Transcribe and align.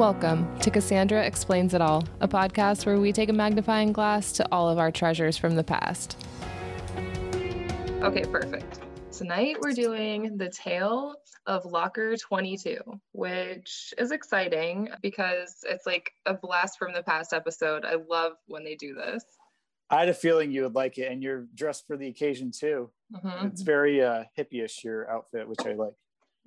Welcome 0.00 0.58
to 0.60 0.70
Cassandra 0.70 1.22
Explains 1.26 1.74
It 1.74 1.82
All, 1.82 2.04
a 2.20 2.26
podcast 2.26 2.86
where 2.86 2.98
we 2.98 3.12
take 3.12 3.28
a 3.28 3.34
magnifying 3.34 3.92
glass 3.92 4.32
to 4.32 4.48
all 4.50 4.66
of 4.66 4.78
our 4.78 4.90
treasures 4.90 5.36
from 5.36 5.56
the 5.56 5.62
past. 5.62 6.16
Okay, 8.00 8.24
perfect. 8.24 8.80
Tonight 9.12 9.58
we're 9.60 9.74
doing 9.74 10.38
the 10.38 10.48
tale 10.48 11.16
of 11.44 11.66
Locker 11.66 12.16
22, 12.16 12.78
which 13.12 13.92
is 13.98 14.10
exciting 14.10 14.88
because 15.02 15.56
it's 15.68 15.84
like 15.84 16.10
a 16.24 16.32
blast 16.32 16.78
from 16.78 16.94
the 16.94 17.02
past 17.02 17.34
episode. 17.34 17.84
I 17.84 17.96
love 18.08 18.32
when 18.46 18.64
they 18.64 18.76
do 18.76 18.94
this. 18.94 19.22
I 19.90 20.00
had 20.00 20.08
a 20.08 20.14
feeling 20.14 20.50
you 20.50 20.62
would 20.62 20.74
like 20.74 20.96
it, 20.96 21.12
and 21.12 21.22
you're 21.22 21.46
dressed 21.54 21.86
for 21.86 21.98
the 21.98 22.08
occasion 22.08 22.52
too. 22.58 22.90
Mm-hmm. 23.14 23.48
It's 23.48 23.60
very 23.60 24.02
uh, 24.02 24.24
hippie-ish 24.38 24.82
your 24.82 25.10
outfit, 25.10 25.46
which 25.46 25.60
I 25.66 25.74
like. 25.74 25.92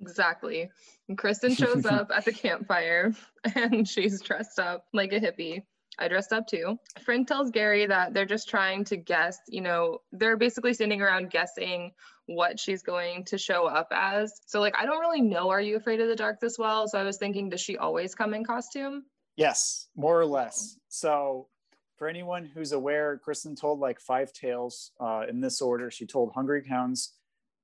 Exactly. 0.00 0.70
And 1.08 1.18
Kristen 1.18 1.54
shows 1.54 1.86
up 1.90 2.10
at 2.14 2.24
the 2.24 2.32
campfire, 2.32 3.12
and 3.54 3.88
she's 3.88 4.20
dressed 4.20 4.58
up 4.58 4.86
like 4.92 5.12
a 5.12 5.20
hippie. 5.20 5.62
I 5.98 6.08
dressed 6.08 6.32
up 6.32 6.46
too. 6.46 6.76
Frank 7.04 7.28
tells 7.28 7.50
Gary 7.50 7.86
that 7.86 8.14
they're 8.14 8.24
just 8.24 8.48
trying 8.48 8.84
to 8.86 8.96
guess, 8.96 9.38
you 9.48 9.60
know, 9.60 9.98
they're 10.10 10.36
basically 10.36 10.74
standing 10.74 11.00
around 11.00 11.30
guessing 11.30 11.92
what 12.26 12.58
she's 12.58 12.82
going 12.82 13.24
to 13.26 13.38
show 13.38 13.66
up 13.66 13.88
as. 13.92 14.40
So, 14.46 14.60
like, 14.60 14.74
I 14.76 14.86
don't 14.86 15.00
really 15.00 15.20
know 15.20 15.50
Are 15.50 15.60
You 15.60 15.76
Afraid 15.76 16.00
of 16.00 16.08
the 16.08 16.16
Dark 16.16 16.40
this 16.40 16.58
well. 16.58 16.88
So, 16.88 16.98
I 16.98 17.04
was 17.04 17.18
thinking, 17.18 17.48
does 17.48 17.60
she 17.60 17.76
always 17.76 18.14
come 18.14 18.34
in 18.34 18.44
costume? 18.44 19.04
Yes, 19.36 19.88
more 19.94 20.18
or 20.18 20.26
less. 20.26 20.78
So, 20.88 21.48
for 21.96 22.08
anyone 22.08 22.44
who's 22.44 22.72
aware, 22.72 23.18
Kristen 23.18 23.54
told 23.54 23.78
like 23.78 24.00
five 24.00 24.32
tales 24.32 24.90
uh, 25.00 25.24
in 25.28 25.40
this 25.40 25.62
order. 25.62 25.90
She 25.90 26.06
told 26.06 26.32
Hungry 26.32 26.66
Hounds, 26.68 27.12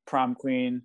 Prom 0.06 0.34
Queen, 0.34 0.82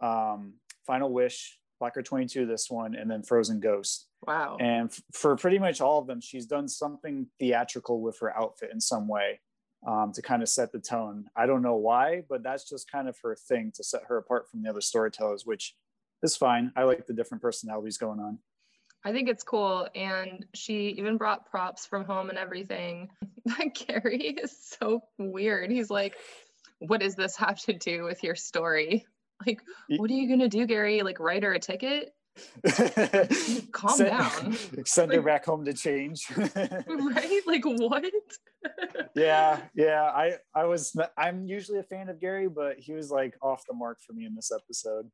um, 0.00 0.54
Final 0.86 1.12
Wish, 1.12 1.58
Locker 1.80 2.02
22, 2.02 2.46
this 2.46 2.70
one, 2.70 2.94
and 2.94 3.10
then 3.10 3.22
Frozen 3.22 3.60
Ghost. 3.60 4.06
Wow. 4.26 4.56
And 4.60 4.90
f- 4.90 5.02
for 5.12 5.36
pretty 5.36 5.58
much 5.58 5.80
all 5.80 5.98
of 5.98 6.06
them, 6.06 6.20
she's 6.20 6.46
done 6.46 6.68
something 6.68 7.26
theatrical 7.38 8.00
with 8.00 8.18
her 8.20 8.36
outfit 8.36 8.70
in 8.72 8.80
some 8.80 9.08
way 9.08 9.40
um, 9.86 10.12
to 10.12 10.22
kind 10.22 10.42
of 10.42 10.48
set 10.48 10.72
the 10.72 10.78
tone. 10.78 11.26
I 11.36 11.46
don't 11.46 11.62
know 11.62 11.76
why, 11.76 12.22
but 12.28 12.42
that's 12.42 12.68
just 12.68 12.90
kind 12.90 13.08
of 13.08 13.16
her 13.22 13.36
thing 13.36 13.72
to 13.76 13.84
set 13.84 14.02
her 14.08 14.16
apart 14.16 14.48
from 14.50 14.62
the 14.62 14.70
other 14.70 14.80
storytellers, 14.80 15.44
which 15.44 15.74
is 16.22 16.36
fine. 16.36 16.72
I 16.76 16.84
like 16.84 17.06
the 17.06 17.12
different 17.12 17.42
personalities 17.42 17.98
going 17.98 18.20
on. 18.20 18.38
I 19.04 19.12
think 19.12 19.28
it's 19.28 19.44
cool. 19.44 19.88
And 19.94 20.44
she 20.54 20.88
even 20.98 21.16
brought 21.16 21.48
props 21.48 21.86
from 21.86 22.04
home 22.04 22.30
and 22.30 22.38
everything. 22.38 23.10
But 23.46 23.74
Gary 23.86 24.36
is 24.42 24.56
so 24.80 25.02
weird. 25.18 25.70
He's 25.70 25.88
like, 25.88 26.16
What 26.80 27.00
does 27.00 27.14
this 27.14 27.36
have 27.36 27.60
to 27.60 27.74
do 27.74 28.02
with 28.02 28.24
your 28.24 28.34
story? 28.34 29.06
Like, 29.44 29.60
what 29.88 30.10
are 30.10 30.14
you 30.14 30.28
going 30.28 30.40
to 30.40 30.48
do, 30.48 30.66
Gary? 30.66 31.02
Like, 31.02 31.20
write 31.20 31.42
her 31.42 31.52
a 31.52 31.58
ticket? 31.58 32.12
Calm 33.72 33.96
send, 33.96 34.10
down. 34.10 34.56
Send 34.84 35.10
like, 35.10 35.16
her 35.16 35.22
back 35.22 35.44
home 35.44 35.64
to 35.64 35.72
change. 35.72 36.26
right? 36.36 37.40
Like, 37.46 37.64
what? 37.64 38.04
yeah, 39.14 39.60
yeah. 39.74 40.02
I, 40.02 40.34
I 40.54 40.64
was, 40.64 40.96
I'm 41.16 41.46
usually 41.46 41.78
a 41.78 41.84
fan 41.84 42.08
of 42.08 42.20
Gary, 42.20 42.48
but 42.48 42.78
he 42.78 42.92
was 42.92 43.10
like 43.10 43.34
off 43.42 43.62
the 43.68 43.74
mark 43.74 43.98
for 44.06 44.12
me 44.12 44.26
in 44.26 44.34
this 44.34 44.50
episode. 44.52 45.10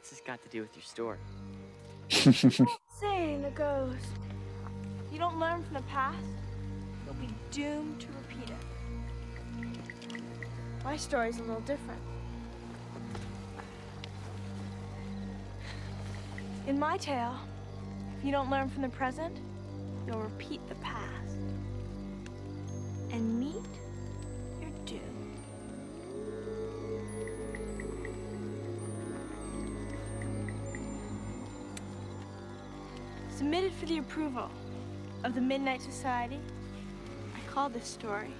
What's 0.00 0.08
this 0.08 0.22
got 0.22 0.42
to 0.42 0.48
do 0.48 0.62
with 0.62 0.74
your 0.74 0.82
story? 0.82 1.18
Saying 3.00 3.44
a 3.44 3.50
ghost. 3.50 4.06
You 5.12 5.18
don't 5.18 5.38
learn 5.38 5.62
from 5.62 5.74
the 5.74 5.82
past, 5.82 6.16
you'll 7.04 7.12
be 7.16 7.28
doomed 7.50 8.00
to 8.00 8.06
repeat 8.06 8.48
it. 8.48 10.22
My 10.84 10.96
story's 10.96 11.38
a 11.38 11.42
little 11.42 11.60
different. 11.60 12.00
In 16.66 16.78
my 16.78 16.96
tale, 16.96 17.36
if 18.18 18.24
you 18.24 18.32
don't 18.32 18.48
learn 18.48 18.70
from 18.70 18.80
the 18.80 18.88
present, 18.88 19.36
you'll 20.06 20.22
repeat 20.22 20.66
the 20.66 20.76
past. 20.76 21.36
And 23.12 23.38
meet 23.38 23.68
Submitted 33.40 33.72
for 33.72 33.86
the 33.86 33.96
approval 33.96 34.50
of 35.24 35.34
the 35.34 35.40
Midnight 35.40 35.80
Society, 35.80 36.38
I 37.34 37.50
call 37.50 37.70
this 37.70 37.86
story 37.86 38.34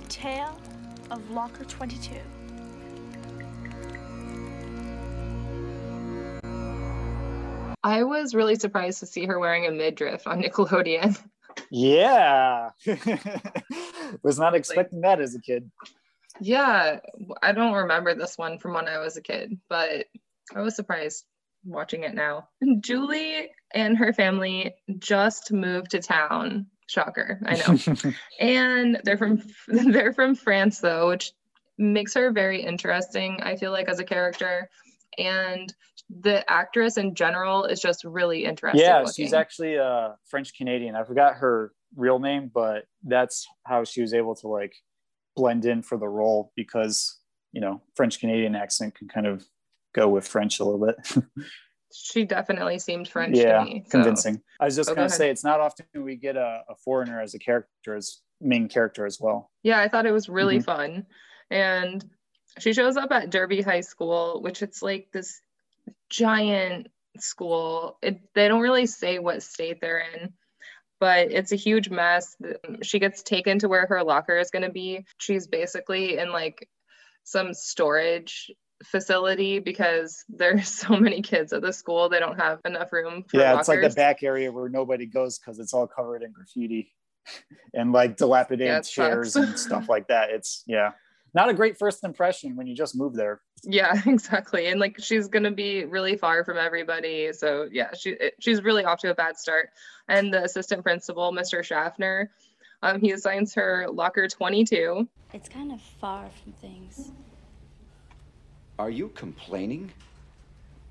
The 0.00 0.06
Tale 0.08 0.58
of 1.10 1.30
Locker 1.30 1.64
22. 1.64 2.14
I 7.84 8.02
was 8.02 8.34
really 8.34 8.54
surprised 8.54 9.00
to 9.00 9.06
see 9.06 9.26
her 9.26 9.38
wearing 9.38 9.66
a 9.66 9.70
midriff 9.70 10.26
on 10.26 10.42
Nickelodeon. 10.42 11.22
Yeah. 11.70 12.70
was 14.22 14.38
not 14.38 14.54
expecting 14.54 15.02
like, 15.02 15.18
that 15.18 15.22
as 15.22 15.34
a 15.34 15.40
kid. 15.40 15.70
Yeah, 16.40 17.00
I 17.42 17.52
don't 17.52 17.72
remember 17.72 18.14
this 18.14 18.38
one 18.38 18.58
from 18.58 18.74
when 18.74 18.88
I 18.88 18.98
was 18.98 19.16
a 19.16 19.22
kid, 19.22 19.58
but 19.68 20.06
I 20.54 20.60
was 20.60 20.76
surprised 20.76 21.24
watching 21.64 22.04
it 22.04 22.14
now. 22.14 22.48
Julie 22.80 23.50
and 23.74 23.98
her 23.98 24.12
family 24.12 24.74
just 24.98 25.52
moved 25.52 25.90
to 25.92 26.00
town. 26.00 26.66
Shocker, 26.88 27.40
I 27.44 27.56
know. 27.56 28.12
and 28.40 29.00
they're 29.02 29.18
from 29.18 29.42
they're 29.68 30.12
from 30.12 30.36
France 30.36 30.78
though, 30.78 31.08
which 31.08 31.32
makes 31.78 32.14
her 32.14 32.30
very 32.30 32.62
interesting, 32.62 33.40
I 33.42 33.56
feel 33.56 33.72
like 33.72 33.88
as 33.88 33.98
a 33.98 34.04
character. 34.04 34.70
And 35.18 35.72
the 36.08 36.48
actress 36.50 36.96
in 36.96 37.14
general 37.14 37.64
is 37.64 37.80
just 37.80 38.04
really 38.04 38.44
interesting. 38.44 38.84
Yeah, 38.84 39.00
looking. 39.00 39.12
she's 39.14 39.32
actually 39.32 39.78
uh, 39.78 39.84
a 39.84 40.16
French 40.26 40.54
Canadian. 40.56 40.94
I 40.94 41.02
forgot 41.04 41.36
her 41.36 41.72
real 41.96 42.18
name, 42.18 42.50
but 42.54 42.84
that's 43.02 43.46
how 43.64 43.82
she 43.84 44.02
was 44.02 44.14
able 44.14 44.34
to 44.36 44.48
like 44.48 44.74
blend 45.34 45.64
in 45.64 45.82
for 45.82 45.98
the 45.98 46.08
role 46.08 46.52
because 46.54 47.18
you 47.52 47.60
know 47.60 47.82
French 47.94 48.20
Canadian 48.20 48.54
accent 48.54 48.94
can 48.94 49.08
kind 49.08 49.26
of 49.26 49.44
go 49.96 50.08
with 50.08 50.28
French 50.28 50.60
a 50.60 50.64
little 50.64 50.86
bit. 50.86 51.24
she 51.92 52.24
definitely 52.24 52.78
seemed 52.78 53.08
French 53.08 53.36
yeah, 53.36 53.64
me, 53.64 53.82
so. 53.86 53.90
convincing. 53.90 54.42
I 54.60 54.66
was 54.66 54.76
just 54.76 54.90
oh, 54.90 54.94
to 54.94 55.00
go 55.00 55.08
say 55.08 55.30
it's 55.30 55.44
not 55.44 55.60
often 55.60 55.86
we 55.94 56.16
get 56.16 56.36
a, 56.36 56.62
a, 56.68 56.74
foreigner 56.84 57.20
as 57.20 57.34
a 57.34 57.38
character, 57.38 57.96
as 57.96 58.20
main 58.40 58.68
character 58.68 59.06
as 59.06 59.18
well. 59.20 59.50
Yeah, 59.62 59.80
I 59.80 59.88
thought 59.88 60.06
it 60.06 60.12
was 60.12 60.28
really 60.28 60.58
mm-hmm. 60.58 60.64
fun. 60.64 61.06
And 61.50 62.04
she 62.58 62.72
shows 62.72 62.96
up 62.96 63.10
at 63.12 63.30
Derby 63.30 63.62
High 63.62 63.80
School, 63.80 64.42
which 64.42 64.62
it's 64.62 64.82
like 64.82 65.08
this 65.12 65.40
giant 66.10 66.88
school. 67.18 67.98
It, 68.02 68.20
they 68.34 68.48
don't 68.48 68.60
really 68.60 68.86
say 68.86 69.18
what 69.18 69.42
state 69.42 69.80
they're 69.80 70.04
in, 70.14 70.32
but 71.00 71.30
it's 71.30 71.52
a 71.52 71.56
huge 71.56 71.88
mess. 71.88 72.36
She 72.82 72.98
gets 72.98 73.22
taken 73.22 73.58
to 73.60 73.68
where 73.68 73.86
her 73.86 74.02
locker 74.02 74.38
is 74.38 74.50
going 74.50 74.64
to 74.64 74.72
be. 74.72 75.06
She's 75.18 75.46
basically 75.46 76.18
in 76.18 76.30
like 76.30 76.68
some 77.24 77.54
storage 77.54 78.50
facility 78.84 79.58
because 79.58 80.24
there's 80.28 80.68
so 80.86 80.96
many 80.96 81.22
kids 81.22 81.52
at 81.52 81.62
the 81.62 81.72
school 81.72 82.08
they 82.08 82.18
don't 82.18 82.38
have 82.38 82.60
enough 82.64 82.92
room 82.92 83.24
yeah 83.32 83.52
lockers. 83.52 83.60
it's 83.60 83.68
like 83.68 83.80
the 83.80 83.94
back 83.94 84.22
area 84.22 84.52
where 84.52 84.68
nobody 84.68 85.06
goes 85.06 85.38
because 85.38 85.58
it's 85.58 85.72
all 85.72 85.86
covered 85.86 86.22
in 86.22 86.32
graffiti 86.32 86.92
and 87.74 87.92
like 87.92 88.16
dilapidated 88.16 88.66
yeah, 88.66 88.80
chairs 88.80 89.36
and 89.36 89.58
stuff 89.66 89.88
like 89.88 90.08
that. 90.08 90.30
It's 90.30 90.62
yeah 90.66 90.92
not 91.34 91.48
a 91.50 91.54
great 91.54 91.76
first 91.78 92.02
impression 92.02 92.56
when 92.56 92.66
you 92.66 92.74
just 92.74 92.96
move 92.96 93.14
there. 93.14 93.40
Yeah 93.64 94.00
exactly 94.06 94.66
and 94.66 94.80
like 94.80 94.96
she's 94.98 95.28
gonna 95.28 95.50
be 95.50 95.84
really 95.84 96.16
far 96.16 96.44
from 96.44 96.58
everybody 96.58 97.32
so 97.32 97.68
yeah 97.70 97.90
she 97.98 98.16
she's 98.40 98.62
really 98.62 98.84
off 98.84 99.00
to 99.00 99.10
a 99.10 99.14
bad 99.14 99.38
start. 99.38 99.70
And 100.08 100.32
the 100.32 100.44
assistant 100.44 100.82
principal 100.82 101.32
mr 101.32 101.64
schaffner 101.64 102.30
um, 102.82 103.00
he 103.00 103.12
assigns 103.12 103.54
her 103.54 103.86
locker 103.90 104.28
22 104.28 105.08
it's 105.32 105.48
kind 105.48 105.72
of 105.72 105.80
far 105.80 106.28
from 106.42 106.52
things 106.52 107.10
are 108.78 108.90
you 108.90 109.08
complaining? 109.08 109.90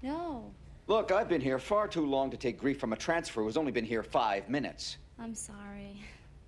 No. 0.01 0.51
Look, 0.87 1.11
I've 1.11 1.29
been 1.29 1.41
here 1.41 1.59
far 1.59 1.87
too 1.87 2.05
long 2.05 2.31
to 2.31 2.37
take 2.37 2.57
grief 2.59 2.79
from 2.79 2.93
a 2.93 2.95
transfer 2.95 3.43
who's 3.43 3.57
only 3.57 3.71
been 3.71 3.85
here 3.85 4.01
five 4.01 4.49
minutes. 4.49 4.97
I'm 5.19 5.35
sorry. 5.35 6.01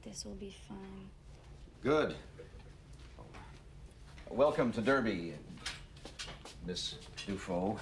This 0.04 0.26
will 0.26 0.36
be 0.36 0.56
fine. 0.68 1.10
Good. 1.84 2.16
Welcome 4.30 4.72
to 4.74 4.82
Derby, 4.82 5.36
Miss 6.66 6.96
Dufault. 7.16 7.78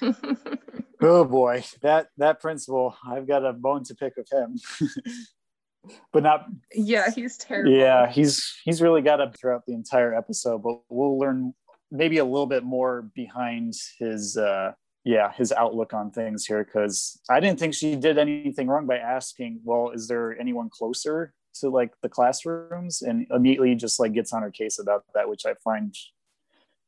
oh 1.00 1.24
boy, 1.24 1.64
that 1.82 2.08
that 2.18 2.40
principal, 2.40 2.96
I've 3.06 3.26
got 3.26 3.44
a 3.44 3.52
bone 3.52 3.84
to 3.84 3.94
pick 3.94 4.14
with 4.16 4.30
him. 4.30 4.58
but 6.12 6.22
not 6.22 6.46
yeah, 6.74 7.10
he's 7.10 7.36
terrible. 7.36 7.72
yeah, 7.72 8.10
he's 8.10 8.54
he's 8.64 8.82
really 8.82 9.02
got 9.02 9.20
up 9.20 9.36
throughout 9.38 9.64
the 9.66 9.72
entire 9.72 10.14
episode, 10.14 10.62
but 10.62 10.80
we'll 10.88 11.18
learn 11.18 11.54
maybe 11.92 12.18
a 12.18 12.24
little 12.24 12.46
bit 12.46 12.64
more 12.64 13.02
behind 13.14 13.74
his 13.98 14.36
uh 14.36 14.72
yeah, 15.04 15.32
his 15.32 15.50
outlook 15.52 15.92
on 15.92 16.10
things 16.10 16.46
here 16.46 16.64
cuz 16.64 17.20
I 17.28 17.40
didn't 17.40 17.58
think 17.58 17.74
she 17.74 17.96
did 17.96 18.18
anything 18.18 18.68
wrong 18.68 18.86
by 18.86 18.98
asking, 18.98 19.60
well, 19.64 19.90
is 19.90 20.08
there 20.08 20.38
anyone 20.38 20.70
closer 20.70 21.34
to 21.60 21.68
like 21.68 21.92
the 22.00 22.08
classrooms 22.08 23.02
and 23.02 23.26
immediately 23.30 23.74
just 23.74 24.00
like 24.00 24.12
gets 24.14 24.32
on 24.32 24.42
her 24.42 24.50
case 24.50 24.78
about 24.78 25.04
that, 25.14 25.28
which 25.28 25.44
I 25.44 25.54
find 25.54 25.94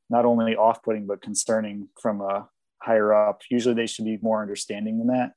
not 0.09 0.25
only 0.25 0.57
off-putting 0.57 1.07
but 1.07 1.23
concerning 1.23 1.89
from 2.01 2.21
a 2.21 2.49
higher 2.85 3.13
up. 3.13 3.43
Usually 3.51 3.75
they 3.75 3.87
should 3.87 4.05
be 4.05 4.19
more 4.23 4.43
understanding 4.43 4.99
than 4.99 5.09
that, 5.09 5.33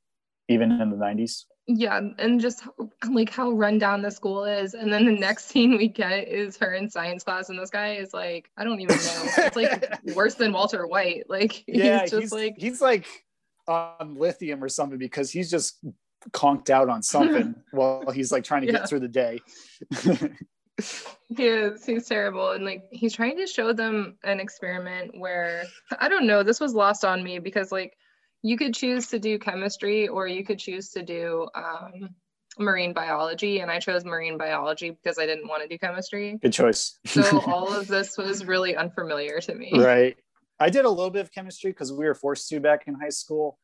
even 0.48 0.72
in 0.72 0.90
the 0.90 0.98
90s. 0.98 1.46
Yeah, 1.70 2.00
and 2.18 2.40
just 2.40 2.64
like 3.10 3.30
how 3.30 3.52
run 3.52 3.78
down 3.78 4.02
the 4.02 4.10
school 4.10 4.46
is. 4.46 4.74
And 4.74 4.92
then 4.92 5.06
the 5.06 5.12
next 5.12 5.48
scene 5.50 5.78
we 5.78 5.90
get 5.90 6.28
is 6.30 6.56
her 6.58 6.74
in 6.74 6.90
science 6.90 7.24
class, 7.26 7.50
and 7.50 7.60
this 7.60 7.70
guy 7.70 7.96
is 7.96 8.14
like, 8.14 8.50
I 8.58 8.64
don't 8.64 8.80
even 8.80 8.96
know. 8.96 9.24
It's 9.38 9.56
like 9.58 10.00
worse 10.16 10.36
than 10.36 10.54
Walter 10.54 10.88
White. 10.88 11.30
Like 11.30 11.64
Yeah, 11.68 12.02
he's 12.02 12.12
just 12.12 12.22
he's 12.22 12.32
like 12.32 12.56
he's 12.58 12.82
like 12.82 13.06
on 13.68 14.16
lithium 14.16 14.64
or 14.64 14.70
something 14.70 14.98
because 14.98 15.30
he's 15.30 15.52
just 15.52 15.84
conked 16.32 16.70
out 16.70 16.88
on 16.88 17.04
something 17.04 17.54
while 17.72 18.12
he's 18.12 18.32
like 18.32 18.46
trying 18.46 18.62
to 18.62 18.68
Yeah. 18.68 18.80
get 18.80 18.90
through 18.90 19.02
the 19.02 19.08
day. 19.10 19.40
he 21.36 21.44
is 21.48 21.86
he's 21.86 22.06
terrible 22.08 22.52
and 22.52 22.64
like 22.64 22.84
he's 22.92 23.14
trying 23.14 23.36
to 23.36 23.48
show 23.48 23.74
them 23.74 24.16
an 24.24 24.40
experiment 24.40 25.12
where 25.20 25.64
i 26.00 26.08
don't 26.08 26.28
know 26.28 26.44
this 26.44 26.60
was 26.60 26.74
lost 26.76 27.04
on 27.04 27.24
me 27.24 27.40
because 27.40 27.72
like 27.72 27.98
you 28.44 28.58
could 28.58 28.74
choose 28.74 29.08
to 29.08 29.20
do 29.20 29.40
chemistry 29.40 30.08
or 30.08 30.28
you 30.28 30.44
could 30.44 30.60
choose 30.60 30.90
to 30.92 31.04
do 31.04 31.48
um, 31.56 32.10
marine 32.60 32.94
biology 32.94 33.60
and 33.60 33.70
i 33.70 33.80
chose 33.80 34.04
marine 34.04 34.38
biology 34.38 34.90
because 34.90 35.20
i 35.20 35.26
didn't 35.26 35.48
want 35.48 35.62
to 35.62 35.68
do 35.68 35.78
chemistry 35.78 36.38
Good 36.42 36.54
choice. 36.54 36.98
so 37.06 37.42
all 37.48 37.72
of 37.74 37.88
this 37.88 38.18
was 38.18 38.46
really 38.46 38.76
unfamiliar 38.76 39.40
to 39.42 39.54
me 39.54 39.72
right. 39.74 40.18
I 40.60 40.70
did 40.70 40.86
a 40.86 40.90
little 40.90 41.12
bit 41.12 41.22
of 41.22 41.32
chemistry 41.32 41.72
because 41.72 41.92
we 41.94 42.06
were 42.06 42.16
forced 42.16 42.50
to 42.50 42.60
back 42.60 42.88
in 42.88 42.96
high 42.96 43.10
school. 43.10 43.60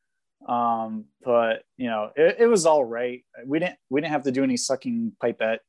Um, 0.48 1.06
but 1.24 1.64
you 1.78 1.88
know, 1.88 2.12
it, 2.16 2.38
it 2.40 2.48
was 2.48 2.66
all 2.66 2.84
right. 2.84 3.24
We 3.46 3.60
didn't 3.60 3.78
we 3.90 4.02
didn't 4.02 4.12
have 4.12 4.24
to 4.24 4.32
do 4.32 4.44
any 4.44 4.58
sucking 4.58 5.14
pipette 5.22 5.62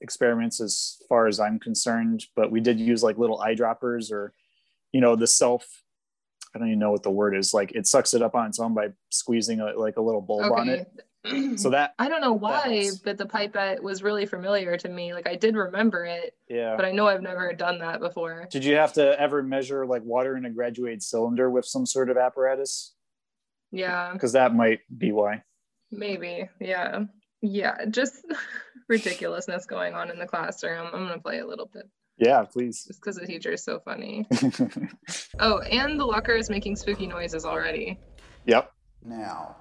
experiments 0.00 0.60
as 0.60 0.98
far 1.08 1.26
as 1.26 1.38
I'm 1.38 1.58
concerned, 1.58 2.24
but 2.34 2.50
we 2.50 2.60
did 2.60 2.80
use 2.80 3.02
like 3.02 3.18
little 3.18 3.38
eyedroppers 3.38 4.10
or 4.10 4.32
you 4.92 5.00
know, 5.00 5.16
the 5.16 5.26
self 5.26 5.66
I 6.56 6.58
don't 6.58 6.68
even 6.68 6.78
know 6.78 6.90
what 6.90 7.02
the 7.02 7.10
word 7.10 7.36
is. 7.36 7.52
Like 7.52 7.72
it 7.72 7.86
sucks 7.86 8.14
it 8.14 8.22
up 8.22 8.34
on 8.34 8.46
its 8.46 8.58
own 8.58 8.72
by 8.72 8.88
squeezing 9.10 9.60
a, 9.60 9.74
like 9.78 9.98
a 9.98 10.00
little 10.00 10.22
bulb 10.22 10.50
on 10.52 10.70
it. 10.70 10.90
So 11.56 11.70
that 11.70 11.94
i 11.98 12.08
don't 12.08 12.20
know 12.20 12.34
why 12.34 12.88
but 13.04 13.18
the 13.18 13.26
pipette 13.26 13.82
was 13.82 14.00
really 14.00 14.26
familiar 14.26 14.76
to 14.76 14.88
me 14.88 15.12
like 15.12 15.26
i 15.26 15.34
did 15.34 15.56
remember 15.56 16.04
it 16.04 16.36
yeah. 16.48 16.76
but 16.76 16.84
i 16.84 16.92
know 16.92 17.08
i've 17.08 17.20
never 17.20 17.52
done 17.52 17.80
that 17.80 17.98
before 17.98 18.46
Did 18.48 18.64
you 18.64 18.76
have 18.76 18.92
to 18.92 19.20
ever 19.20 19.42
measure 19.42 19.84
like 19.86 20.04
water 20.04 20.36
in 20.36 20.44
a 20.44 20.50
graduated 20.50 21.02
cylinder 21.02 21.50
with 21.50 21.64
some 21.64 21.84
sort 21.84 22.10
of 22.10 22.16
apparatus? 22.16 22.94
yeah 23.72 24.12
Because 24.12 24.34
that 24.34 24.54
might 24.54 24.82
be 24.96 25.10
why. 25.10 25.42
Maybe, 25.90 26.48
yeah. 26.60 27.04
Yeah, 27.42 27.84
just 27.86 28.24
ridiculousness 28.88 29.66
going 29.66 29.94
on 29.94 30.10
in 30.10 30.18
the 30.18 30.26
classroom. 30.26 30.86
I'm 30.86 31.06
gonna 31.06 31.18
play 31.18 31.38
a 31.38 31.46
little 31.46 31.70
bit 31.72 31.88
Yeah, 32.18 32.44
please. 32.44 32.84
just 32.86 33.00
because 33.00 33.16
the 33.16 33.26
teacher 33.26 33.52
is 33.52 33.62
so 33.62 33.78
funny. 33.80 34.26
Oh, 35.38 35.58
and 35.60 36.00
the 36.00 36.04
locker 36.04 36.32
is 36.32 36.48
making 36.48 36.76
spooky 36.76 37.06
noises 37.06 37.44
already. 37.44 37.98
yep. 38.46 38.72
Now, 39.04 39.56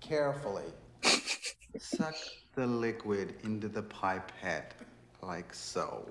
carefully 0.00 0.64
suck 1.78 2.14
the 2.56 2.66
liquid 2.66 3.34
into 3.44 3.68
the 3.68 3.82
pipette 3.82 4.74
like 5.22 5.54
so. 5.54 6.04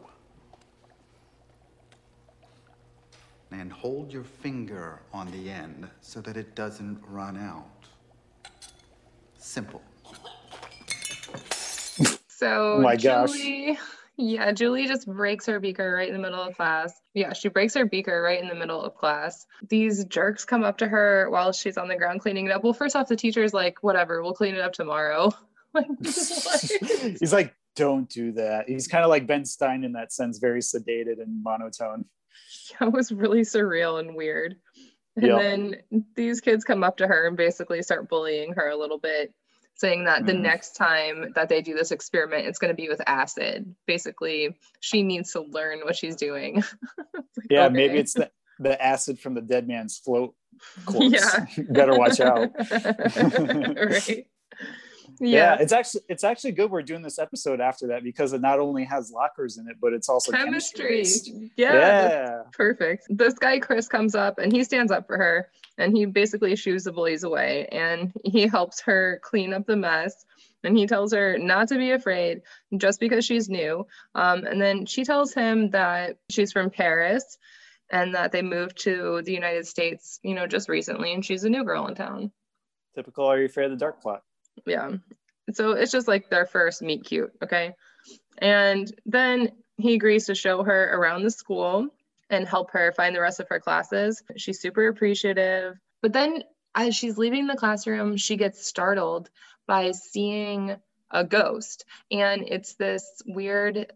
And 3.52 3.72
hold 3.72 4.14
your 4.14 4.24
finger 4.24 5.02
on 5.12 5.30
the 5.32 5.50
end 5.50 5.90
so 6.02 6.22
that 6.22 6.38
it 6.38 6.56
doesn't 6.56 7.00
run 7.08 7.36
out. 7.38 7.66
Simple. 9.38 9.82
So 12.28 12.76
Oh 12.78 12.82
my 12.82 12.96
gosh. 12.96 13.32
Yeah, 14.22 14.52
Julie 14.52 14.86
just 14.86 15.08
breaks 15.08 15.46
her 15.46 15.62
beaker 15.62 15.94
right 15.94 16.10
in 16.10 16.14
the 16.14 16.20
middle 16.20 16.42
of 16.42 16.54
class. 16.58 17.00
Yeah, 17.14 17.32
she 17.32 17.48
breaks 17.48 17.74
her 17.76 17.86
beaker 17.86 18.22
right 18.22 18.42
in 18.42 18.50
the 18.50 18.54
middle 18.56 18.82
of 18.84 18.94
class. 18.96 19.46
These 19.70 20.04
jerks 20.06 20.44
come 20.44 20.62
up 20.66 20.78
to 20.80 20.88
her 20.90 21.30
while 21.30 21.54
she's 21.54 21.78
on 21.78 21.88
the 21.88 21.96
ground 21.96 22.20
cleaning 22.20 22.46
it 22.48 22.52
up. 22.52 22.62
Well, 22.62 22.74
first 22.74 22.98
off, 22.98 23.08
the 23.08 23.16
teacher's 23.16 23.54
like, 23.54 23.82
whatever, 23.82 24.22
we'll 24.22 24.34
clean 24.34 24.56
it 24.56 24.62
up 24.62 24.74
tomorrow. 24.74 25.32
like. 25.74 25.88
He's 26.04 27.32
like, 27.32 27.56
don't 27.78 28.10
do 28.10 28.34
that. 28.34 28.68
He's 28.68 28.90
kind 28.90 29.06
of 29.06 29.10
like 29.10 29.26
Ben 29.26 29.46
Stein 29.46 29.86
in 29.86 29.94
that 29.94 30.12
sense, 30.12 30.38
very 30.40 30.60
sedated 30.60 31.22
and 31.22 31.42
monotone. 31.42 32.04
that 32.82 32.92
was 32.92 33.14
really 33.14 33.42
surreal 33.42 34.02
and 34.02 34.16
weird. 34.16 34.58
And 35.16 35.26
Yeah. 35.28 35.38
then 35.38 35.76
these 36.16 36.42
kids 36.42 36.66
come 36.66 36.84
up 36.84 36.98
to 36.98 37.08
her 37.08 37.26
and 37.28 37.38
basically 37.38 37.82
start 37.84 38.10
bullying 38.10 38.52
her 38.54 38.68
a 38.70 38.76
little 38.78 39.00
bit, 39.00 39.34
saying 39.80 40.04
that 40.04 40.26
the 40.26 40.34
Mhm. 40.34 40.42
next 40.42 40.76
time 40.76 41.32
that 41.36 41.48
they 41.48 41.62
do 41.62 41.74
this 41.74 41.92
experiment, 41.92 42.46
it's 42.48 42.60
going 42.60 42.70
to 42.70 42.76
be 42.76 42.90
with 42.90 43.02
acid. 43.08 43.74
Basically, 43.88 44.58
she 44.82 45.04
needs 45.04 45.32
to 45.32 45.42
learn 45.42 45.80
what 45.80 45.96
she's 45.96 46.16
doing. 46.16 46.62
Like, 46.98 47.46
Yeah, 47.50 47.70
maybe 47.70 47.98
it's 47.98 48.14
the, 48.14 48.30
the 48.60 48.82
acid 48.84 49.20
from 49.20 49.34
the 49.36 49.42
dead 49.42 49.68
man's 49.68 49.98
float 49.98 50.36
corpse. 50.86 51.08
Yeah. 51.14 51.46
Better 51.70 51.98
watch 51.98 52.20
out. 52.20 52.50
right. 52.60 54.28
Yeah. 55.20 55.30
Yeah. 55.30 55.58
it's 55.60 55.72
actually 55.74 56.02
it's 56.10 56.24
actually 56.24 56.52
good 56.52 56.72
we're 56.72 56.82
doing 56.82 57.02
this 57.02 57.20
episode 57.20 57.62
after 57.62 57.88
that 57.88 58.04
because 58.04 58.34
it 58.34 58.42
not 58.42 58.60
only 58.60 58.84
has 58.86 59.12
lockers 59.12 59.58
in 59.58 59.68
it, 59.68 59.78
but 59.82 59.94
it's 59.94 60.10
also 60.10 60.32
Chemistry. 60.32 61.04
chemistry. 61.04 61.52
Yeah. 61.56 61.74
Yeah. 61.74 62.42
Perfect. 62.54 63.06
This 63.10 63.34
guy, 63.34 63.60
Chris, 63.60 63.88
comes 63.88 64.16
up 64.16 64.40
and 64.40 64.52
he 64.52 64.64
stands 64.64 64.92
up 64.92 65.08
for 65.08 65.18
her 65.18 65.50
and 65.78 65.96
he 65.96 66.06
basically 66.06 66.56
shoos 66.56 66.84
the 66.84 66.92
bullies 66.92 67.24
away 67.24 67.68
and 67.72 68.12
he 68.24 68.48
helps 68.48 68.82
her 68.82 69.20
clean 69.24 69.54
up 69.54 69.66
the 69.66 69.76
mess. 69.76 70.26
And 70.64 70.78
he 70.78 70.88
tells 70.88 71.14
her 71.14 71.38
not 71.38 71.70
to 71.70 71.78
be 71.78 71.92
afraid 71.92 72.42
just 72.76 73.00
because 73.00 73.24
she's 73.24 73.48
new. 73.48 73.88
Um, 74.14 74.44
and 74.44 74.62
then 74.62 74.86
she 74.86 75.06
tells 75.06 75.34
him 75.34 75.70
that 75.70 76.18
she's 76.30 76.52
from 76.52 76.70
Paris 76.70 77.38
and 77.90 78.14
that 78.16 78.34
they 78.34 78.42
moved 78.42 78.84
to 78.84 79.22
the 79.24 79.32
United 79.32 79.66
States, 79.68 80.20
you 80.22 80.36
know, 80.36 80.48
just 80.48 80.68
recently 80.68 81.14
and 81.14 81.26
she's 81.26 81.46
a 81.46 81.50
new 81.50 81.64
girl 81.64 81.88
in 81.88 81.96
town. 81.96 82.32
Typical 82.94 83.26
Are 83.26 83.40
You 83.40 83.46
Afraid 83.46 83.66
of 83.66 83.72
the 83.72 83.78
Dark 83.78 84.02
plot. 84.02 84.24
Yeah. 84.66 84.92
So 85.54 85.72
it's 85.72 85.92
just 85.92 86.08
like 86.08 86.30
their 86.30 86.46
first 86.46 86.82
meet 86.82 87.06
cute. 87.06 87.32
Okay. 87.44 87.74
And 88.38 88.92
then 89.06 89.52
he 89.78 89.94
agrees 89.94 90.26
to 90.28 90.36
show 90.36 90.64
her 90.64 90.94
around 90.94 91.24
the 91.24 91.32
school 91.32 91.90
and 92.30 92.48
help 92.48 92.72
her 92.72 92.92
find 92.92 93.16
the 93.16 93.22
rest 93.22 93.40
of 93.40 93.50
her 93.50 93.60
classes. 93.60 94.22
She's 94.36 94.60
super 94.60 94.88
appreciative. 94.88 95.78
But 96.02 96.14
then 96.14 96.44
as 96.76 96.96
she's 96.96 97.18
leaving 97.18 97.48
the 97.48 97.56
classroom, 97.56 98.18
she 98.18 98.38
gets 98.38 98.66
startled 98.66 99.30
by 99.68 99.92
seeing 99.92 100.76
a 101.12 101.24
ghost. 101.24 101.86
And 102.12 102.44
it's 102.48 102.76
this 102.76 103.22
weird, 103.26 103.92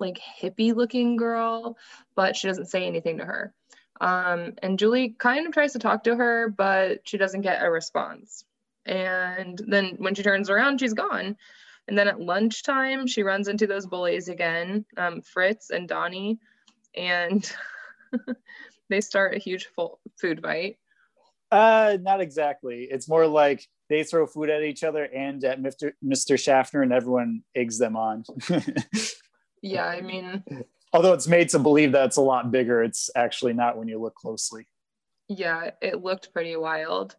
like 0.00 0.20
hippie 0.40 0.74
looking 0.74 1.16
girl, 1.16 1.76
but 2.14 2.36
she 2.36 2.48
doesn't 2.48 2.66
say 2.66 2.86
anything 2.86 3.18
to 3.18 3.24
her. 3.24 3.54
Um, 4.00 4.54
and 4.62 4.78
Julie 4.78 5.10
kind 5.10 5.46
of 5.46 5.52
tries 5.52 5.72
to 5.72 5.78
talk 5.78 6.04
to 6.04 6.16
her, 6.16 6.48
but 6.48 7.08
she 7.08 7.18
doesn't 7.18 7.42
get 7.42 7.64
a 7.64 7.70
response. 7.70 8.44
And 8.86 9.60
then 9.66 9.96
when 9.98 10.14
she 10.14 10.22
turns 10.22 10.48
around, 10.48 10.80
she's 10.80 10.94
gone. 10.94 11.36
And 11.88 11.96
then 11.98 12.08
at 12.08 12.20
lunchtime, 12.20 13.06
she 13.06 13.22
runs 13.22 13.48
into 13.48 13.66
those 13.66 13.86
bullies 13.86 14.28
again, 14.28 14.84
um, 14.96 15.22
Fritz 15.22 15.70
and 15.70 15.88
Donnie, 15.88 16.38
and 16.96 17.50
they 18.88 19.00
start 19.00 19.34
a 19.36 19.38
huge 19.38 19.68
food 20.20 20.40
fight. 20.42 20.78
Uh, 21.52 21.96
not 22.00 22.20
exactly. 22.20 22.88
It's 22.90 23.08
more 23.08 23.26
like 23.26 23.68
they 23.88 24.02
throw 24.02 24.26
food 24.26 24.50
at 24.50 24.62
each 24.62 24.82
other 24.82 25.04
and 25.04 25.44
at 25.44 25.60
Mr. 25.60 25.92
Mr. 26.04 26.36
Schaffner, 26.36 26.82
and 26.82 26.92
everyone 26.92 27.42
eggs 27.54 27.78
them 27.78 27.96
on. 27.96 28.24
Yeah, 29.62 29.86
I 29.86 30.00
mean, 30.00 30.44
Although 30.92 31.12
it's 31.12 31.26
made 31.26 31.48
to 31.48 31.58
believe 31.58 31.92
that 31.92 32.06
it's 32.06 32.18
a 32.18 32.22
lot 32.22 32.50
bigger, 32.50 32.82
it's 32.84 33.10
actually 33.16 33.52
not 33.52 33.76
when 33.76 33.88
you 33.88 34.00
look 34.00 34.14
closely. 34.14 34.66
yeah, 35.28 35.70
it 35.82 36.02
looked 36.02 36.32
pretty 36.32 36.56
wild. 36.56 37.16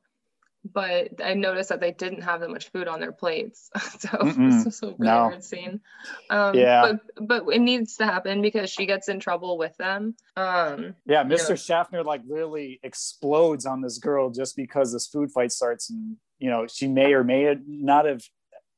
But 0.73 1.21
I 1.23 1.33
noticed 1.33 1.69
that 1.69 1.79
they 1.79 1.91
didn't 1.91 2.21
have 2.21 2.41
that 2.41 2.49
much 2.49 2.71
food 2.71 2.87
on 2.87 2.99
their 2.99 3.11
plates. 3.11 3.69
so 3.99 4.09
Mm-mm. 4.09 4.49
this 4.49 4.65
was 4.65 4.83
a 4.83 4.85
really 4.87 4.97
No. 4.99 5.27
weird 5.27 5.43
scene. 5.43 5.81
Um, 6.29 6.55
Yeah. 6.55 6.93
But, 7.15 7.27
but 7.27 7.53
it 7.53 7.59
needs 7.59 7.97
to 7.97 8.05
happen 8.05 8.41
because 8.41 8.69
she 8.69 8.85
gets 8.85 9.09
in 9.09 9.19
trouble 9.19 9.57
with 9.57 9.75
them. 9.77 10.15
Um, 10.35 10.95
Yeah. 11.05 11.23
Mr. 11.23 11.57
Schaffner 11.57 12.03
like 12.03 12.21
literally 12.27 12.79
explodes 12.83 13.65
on 13.65 13.81
this 13.81 13.97
girl 13.97 14.29
just 14.29 14.55
because 14.55 14.93
this 14.93 15.07
food 15.07 15.31
fight 15.31 15.51
starts, 15.51 15.89
and 15.89 16.17
you 16.39 16.49
know 16.49 16.67
she 16.67 16.87
may 16.87 17.13
or 17.13 17.23
may 17.23 17.55
not 17.67 18.05
have, 18.05 18.21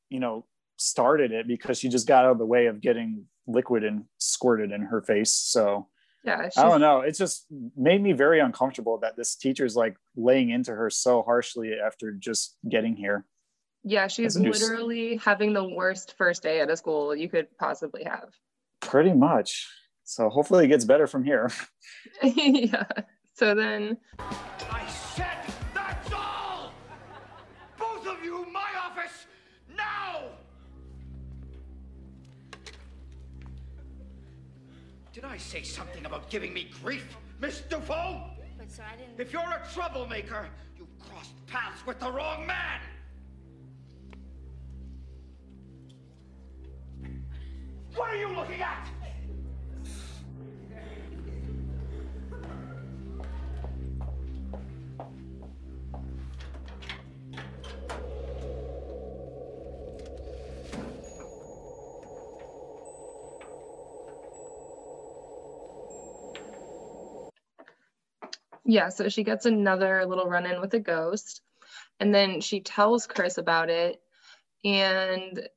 you 0.09 0.19
know, 0.19 0.45
started 0.77 1.31
it 1.31 1.47
because 1.47 1.77
she 1.77 1.89
just 1.89 2.07
got 2.07 2.25
out 2.25 2.31
of 2.31 2.37
the 2.37 2.45
way 2.45 2.67
of 2.67 2.81
getting 2.81 3.25
liquid 3.47 3.83
and 3.83 4.05
squirted 4.17 4.71
in 4.71 4.81
her 4.81 5.01
face. 5.01 5.33
So 5.33 5.87
Yeah, 6.23 6.49
I 6.57 6.63
don't 6.63 6.81
know. 6.81 6.99
It 7.01 7.15
just 7.17 7.45
made 7.77 8.01
me 8.01 8.11
very 8.11 8.39
uncomfortable 8.39 8.97
that 8.99 9.15
this 9.15 9.35
teacher's 9.35 9.75
like 9.75 9.95
laying 10.17 10.49
into 10.49 10.71
her 10.73 10.89
so 10.89 11.23
harshly 11.23 11.73
after 11.83 12.11
just 12.11 12.57
getting 12.67 12.95
here. 12.95 13.25
yeah, 13.83 14.07
she's 14.07 14.37
literally 14.37 15.15
having 15.17 15.53
the 15.53 15.63
worst 15.63 16.15
first 16.17 16.43
day 16.43 16.59
at 16.59 16.69
a 16.69 16.75
school 16.75 17.15
you 17.15 17.29
could 17.29 17.47
possibly 17.57 18.03
have. 18.03 18.29
Pretty 18.81 19.13
much. 19.13 19.67
So 20.03 20.27
hopefully 20.29 20.65
it 20.65 20.67
gets 20.67 20.85
better 20.85 21.07
from 21.07 21.23
here. 21.23 21.51
yeah. 22.23 22.85
So 23.35 23.55
then 23.55 23.97
Did 35.19 35.29
I 35.29 35.35
say 35.35 35.63
something 35.63 36.05
about 36.05 36.29
giving 36.29 36.53
me 36.53 36.69
grief, 36.81 37.17
Miss 37.41 37.59
Dufault? 37.69 38.21
But 38.57 38.71
sir, 38.71 38.83
I 38.89 38.95
didn't. 38.95 39.19
If 39.19 39.33
you're 39.33 39.41
a 39.41 39.61
troublemaker, 39.73 40.47
you've 40.77 40.97
crossed 40.97 41.33
paths 41.45 41.85
with 41.85 41.99
the 41.99 42.09
wrong 42.09 42.47
man! 42.47 42.79
Yeah, 68.69 68.89
so 68.89 69.09
she 69.09 69.23
gets 69.23 69.45
another 69.45 70.05
little 70.05 70.27
run 70.27 70.45
in 70.45 70.61
with 70.61 70.73
a 70.75 70.79
ghost. 70.79 71.41
And 71.99 72.13
then 72.13 72.39
she 72.39 72.61
tells 72.61 73.07
Chris 73.07 73.37
about 73.37 73.69
it. 73.69 73.99
And 74.63 75.47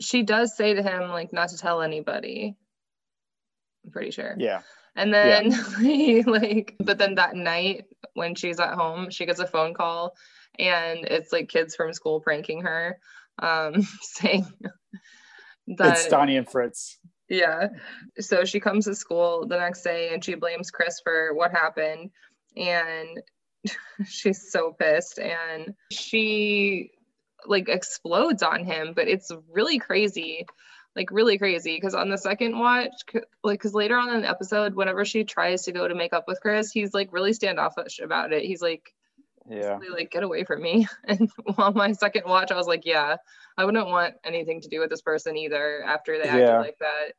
she 0.00 0.22
does 0.22 0.56
say 0.56 0.74
to 0.74 0.82
him, 0.82 1.10
like, 1.10 1.32
not 1.32 1.48
to 1.50 1.58
tell 1.58 1.82
anybody. 1.82 2.56
I'm 3.84 3.90
pretty 3.90 4.12
sure. 4.12 4.36
Yeah. 4.38 4.60
And 4.96 5.12
then 5.12 5.50
he 5.80 6.22
like, 6.26 6.76
but 6.78 6.98
then 6.98 7.16
that 7.16 7.34
night 7.34 7.86
when 8.14 8.34
she's 8.34 8.60
at 8.60 8.74
home, 8.74 9.10
she 9.10 9.26
gets 9.26 9.40
a 9.40 9.46
phone 9.46 9.74
call 9.74 10.14
and 10.58 11.04
it's 11.06 11.32
like 11.32 11.48
kids 11.48 11.74
from 11.74 11.92
school 11.92 12.20
pranking 12.20 12.62
her, 12.62 12.98
um, 13.40 13.82
saying 14.02 14.46
that 15.76 15.98
it's 15.98 16.08
Donnie 16.08 16.36
and 16.36 16.48
Fritz. 16.48 16.98
yeah. 17.28 17.68
So 18.18 18.44
she 18.44 18.60
comes 18.60 18.84
to 18.84 18.94
school 18.94 19.46
the 19.46 19.58
next 19.58 19.82
day 19.82 20.12
and 20.12 20.24
she 20.24 20.34
blames 20.34 20.70
Chris 20.70 21.00
for 21.02 21.34
what 21.34 21.50
happened. 21.50 22.10
And 22.56 23.22
she's 24.06 24.50
so 24.50 24.72
pissed 24.72 25.18
and 25.18 25.74
she 25.92 26.90
like 27.46 27.68
explodes 27.68 28.42
on 28.42 28.64
him, 28.64 28.92
but 28.94 29.08
it's 29.08 29.30
really 29.50 29.78
crazy. 29.78 30.46
Like 30.96 31.10
really 31.12 31.38
crazy 31.38 31.76
because 31.76 31.94
on 31.94 32.08
the 32.10 32.18
second 32.18 32.58
watch, 32.58 32.90
like 33.44 33.60
because 33.60 33.74
later 33.74 33.96
on 33.96 34.12
in 34.12 34.22
the 34.22 34.28
episode, 34.28 34.74
whenever 34.74 35.04
she 35.04 35.22
tries 35.24 35.62
to 35.62 35.72
go 35.72 35.86
to 35.86 35.94
make 35.94 36.12
up 36.12 36.24
with 36.26 36.40
Chris, 36.40 36.72
he's 36.72 36.92
like 36.92 37.12
really 37.12 37.32
standoffish 37.32 38.00
about 38.00 38.32
it. 38.32 38.42
He's 38.44 38.60
like, 38.60 38.92
Yeah. 39.48 39.78
like 39.92 40.10
get 40.10 40.24
away 40.24 40.42
from 40.44 40.62
me. 40.62 40.88
And 41.06 41.30
on 41.58 41.74
my 41.74 41.92
second 41.92 42.24
watch, 42.26 42.50
I 42.50 42.56
was 42.56 42.66
like, 42.66 42.84
yeah, 42.84 43.16
I 43.56 43.64
wouldn't 43.64 43.86
want 43.86 44.14
anything 44.24 44.60
to 44.62 44.68
do 44.68 44.80
with 44.80 44.90
this 44.90 45.00
person 45.02 45.36
either 45.36 45.82
after 45.84 46.18
they 46.18 46.28
acted 46.28 46.40
Yeah. 46.48 46.58
like 46.58 46.78
that. 46.80 47.12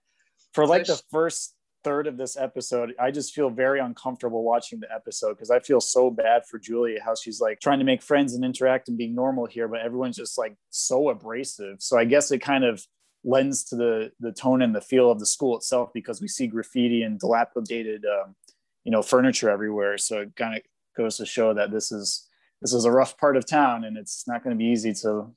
For 0.53 0.67
like 0.67 0.85
So 0.85 0.95
the 0.95 1.01
first 1.09 1.55
third 1.83 2.07
of 2.07 2.17
this 2.17 2.37
episode, 2.37 2.93
I 2.99 3.11
just 3.11 3.33
feel 3.33 3.49
very 3.49 3.79
uncomfortable 3.79 4.43
watching 4.43 4.79
the 4.79 4.93
episode 4.93 5.33
because 5.33 5.51
I 5.51 5.59
feel 5.59 5.81
so 5.81 6.09
bad 6.09 6.43
for 6.45 6.59
Julia, 6.59 6.99
how 7.03 7.15
she's 7.15 7.39
like 7.39 7.59
trying 7.59 7.79
to 7.79 7.85
make 7.85 8.01
friends 8.01 8.33
and 8.33 8.45
interact 8.45 8.89
and 8.89 8.97
being 8.97 9.15
normal 9.15 9.45
here, 9.45 9.67
but 9.67 9.81
everyone's 9.81 10.17
just 10.17 10.37
like 10.37 10.55
so 10.69 11.09
abrasive. 11.09 11.77
So 11.79 11.97
I 11.97 12.05
guess 12.05 12.31
it 12.31 12.39
kind 12.39 12.63
of 12.63 12.85
lends 13.23 13.63
to 13.65 13.75
the 13.75 14.11
the 14.19 14.31
tone 14.31 14.61
and 14.63 14.73
the 14.73 14.81
feel 14.81 15.11
of 15.11 15.19
the 15.19 15.25
school 15.25 15.55
itself 15.55 15.91
because 15.93 16.21
we 16.21 16.27
see 16.27 16.47
graffiti 16.47 17.03
and 17.03 17.19
dilapidated 17.19 18.03
um, 18.05 18.35
you 18.83 18.91
know 18.91 19.01
furniture 19.01 19.49
everywhere. 19.49 19.97
So 19.97 20.21
it 20.21 20.35
kind 20.35 20.55
of 20.55 20.61
goes 20.97 21.17
to 21.17 21.25
show 21.25 21.53
that 21.53 21.71
this 21.71 21.91
is 21.91 22.27
this 22.61 22.73
is 22.73 22.85
a 22.85 22.91
rough 22.91 23.17
part 23.17 23.37
of 23.37 23.45
town 23.45 23.83
and 23.83 23.97
it's 23.97 24.27
not 24.27 24.43
going 24.43 24.55
to 24.55 24.57
be 24.57 24.69
easy 24.69 24.93
to 24.93 25.31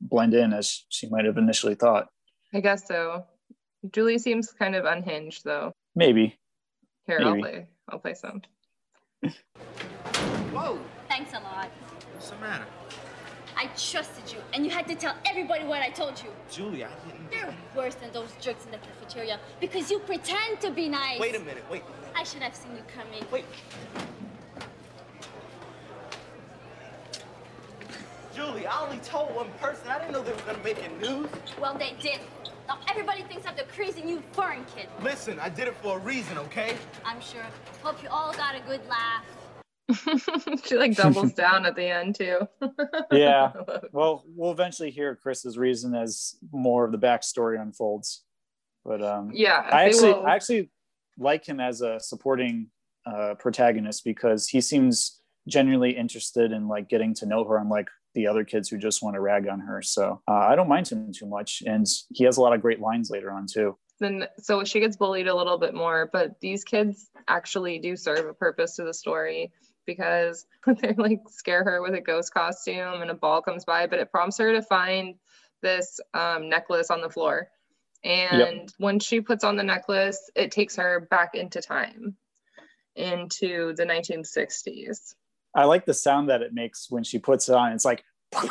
blend 0.00 0.34
in 0.34 0.52
as 0.52 0.84
she 0.88 1.08
might 1.08 1.24
have 1.24 1.38
initially 1.38 1.74
thought. 1.74 2.08
I 2.54 2.60
guess 2.60 2.86
so. 2.86 3.24
Julie 3.90 4.18
seems 4.18 4.52
kind 4.52 4.74
of 4.76 4.84
unhinged 4.84 5.44
though. 5.44 5.72
Maybe. 5.94 6.38
Here, 7.06 7.20
I'll 7.20 7.36
play. 7.36 7.66
I'll 7.88 7.98
play 7.98 8.14
some. 8.14 8.42
Whoa, 10.52 10.78
Thanks 11.08 11.32
a 11.32 11.40
lot. 11.40 11.68
what's 12.14 12.30
the 12.30 12.36
matter? 12.36 12.64
I 13.56 13.66
trusted 13.76 14.32
you, 14.32 14.38
and 14.54 14.64
you 14.64 14.70
had 14.70 14.86
to 14.88 14.94
tell 14.94 15.14
everybody 15.28 15.64
what 15.64 15.82
I 15.82 15.90
told 15.90 16.20
you. 16.22 16.30
Julie, 16.50 16.84
I 16.84 16.90
didn't. 17.06 17.30
You're 17.32 17.54
worse 17.76 17.94
than 17.96 18.10
those 18.12 18.32
jerks 18.40 18.64
in 18.64 18.70
the 18.70 18.78
cafeteria 18.78 19.38
because 19.60 19.90
you 19.90 19.98
pretend 20.00 20.60
to 20.60 20.70
be 20.70 20.88
nice. 20.88 21.20
Wait 21.20 21.36
a 21.36 21.40
minute, 21.40 21.64
wait, 21.70 21.82
I 22.14 22.24
should 22.24 22.42
have 22.42 22.54
seen 22.56 22.72
you 22.76 22.82
coming. 22.96 23.24
wait. 23.30 23.44
Julie, 28.34 28.66
I 28.66 28.80
only 28.82 28.98
told 28.98 29.34
one 29.34 29.50
person. 29.60 29.88
I 29.88 29.98
didn't 29.98 30.12
know 30.12 30.22
they 30.22 30.32
were 30.32 30.40
gonna 30.46 30.64
make 30.64 30.78
it 30.78 31.00
news. 31.00 31.28
Well, 31.60 31.76
they 31.76 31.94
did. 32.00 32.20
Now 32.72 32.78
everybody 32.88 33.22
thinks 33.24 33.46
I'm 33.46 33.54
the 33.54 33.64
crazy 33.64 34.00
new 34.02 34.22
foreign 34.32 34.64
kid. 34.74 34.88
Listen, 35.02 35.38
I 35.38 35.50
did 35.50 35.68
it 35.68 35.76
for 35.82 35.98
a 35.98 36.00
reason, 36.00 36.38
okay? 36.38 36.74
I'm 37.04 37.20
sure. 37.20 37.44
Hope 37.82 38.02
you 38.02 38.08
all 38.08 38.32
got 38.32 38.54
a 38.54 38.60
good 38.60 38.80
laugh. 38.88 40.62
she 40.64 40.76
like 40.76 40.96
doubles 40.96 41.32
down 41.34 41.66
at 41.66 41.76
the 41.76 41.84
end 41.84 42.14
too. 42.14 42.48
Yeah. 43.12 43.52
Well, 43.92 44.24
we'll 44.26 44.52
eventually 44.52 44.90
hear 44.90 45.14
Chris's 45.16 45.58
reason 45.58 45.94
as 45.94 46.36
more 46.50 46.86
of 46.86 46.92
the 46.92 46.98
backstory 46.98 47.60
unfolds. 47.60 48.24
But 48.86 49.02
um, 49.02 49.32
yeah. 49.34 49.68
I 49.70 49.84
actually, 49.84 50.14
will- 50.14 50.24
I 50.26 50.34
actually 50.34 50.70
like 51.18 51.44
him 51.44 51.60
as 51.60 51.82
a 51.82 52.00
supporting 52.00 52.68
uh, 53.04 53.34
protagonist 53.38 54.02
because 54.02 54.48
he 54.48 54.62
seems 54.62 55.20
genuinely 55.46 55.90
interested 55.90 56.52
in 56.52 56.68
like 56.68 56.88
getting 56.88 57.12
to 57.16 57.26
know 57.26 57.44
her, 57.44 57.58
unlike 57.58 57.88
the 58.14 58.26
other 58.26 58.44
kids 58.44 58.68
who 58.68 58.78
just 58.78 59.02
want 59.02 59.14
to 59.14 59.20
rag 59.20 59.48
on 59.48 59.60
her. 59.60 59.82
So 59.82 60.20
uh, 60.28 60.32
I 60.32 60.54
don't 60.56 60.68
mind 60.68 60.88
him 60.88 61.12
too 61.12 61.26
much, 61.26 61.62
and 61.66 61.86
he 62.10 62.24
has 62.24 62.36
a 62.36 62.40
lot 62.40 62.52
of 62.52 62.60
great 62.60 62.80
lines 62.80 63.10
later 63.10 63.30
on 63.30 63.46
too. 63.46 63.76
then 64.00 64.26
so 64.38 64.64
she 64.64 64.80
gets 64.80 64.96
bullied 64.96 65.28
a 65.28 65.34
little 65.34 65.58
bit 65.58 65.74
more, 65.74 66.10
but 66.12 66.40
these 66.40 66.64
kids 66.64 67.08
actually 67.28 67.78
do 67.78 67.96
serve 67.96 68.26
a 68.26 68.34
purpose 68.34 68.76
to 68.76 68.84
the 68.84 68.94
story 68.94 69.52
because 69.86 70.46
they 70.80 70.94
like 70.94 71.20
scare 71.28 71.64
her 71.64 71.82
with 71.82 71.94
a 71.94 72.00
ghost 72.00 72.32
costume 72.32 73.02
and 73.02 73.10
a 73.10 73.14
ball 73.14 73.42
comes 73.42 73.64
by, 73.64 73.86
but 73.86 73.98
it 73.98 74.10
prompts 74.10 74.38
her 74.38 74.52
to 74.52 74.62
find 74.62 75.16
this 75.62 76.00
um, 76.14 76.48
necklace 76.48 76.90
on 76.90 77.00
the 77.00 77.10
floor. 77.10 77.48
And 78.04 78.72
when 78.78 78.98
she 78.98 79.20
puts 79.20 79.44
on 79.44 79.56
the 79.56 79.62
necklace, 79.62 80.28
it 80.34 80.50
takes 80.50 80.74
her 80.76 81.06
back 81.08 81.36
into 81.36 81.60
time 81.60 82.16
into 82.96 83.74
the 83.74 83.84
1960s. 83.84 85.14
I 85.54 85.64
like 85.64 85.84
the 85.84 85.94
sound 85.94 86.28
that 86.30 86.42
it 86.42 86.54
makes 86.54 86.90
when 86.90 87.04
she 87.04 87.18
puts 87.18 87.48
it 87.48 87.54
on. 87.54 87.72
It's 87.72 87.84
like 87.84 88.04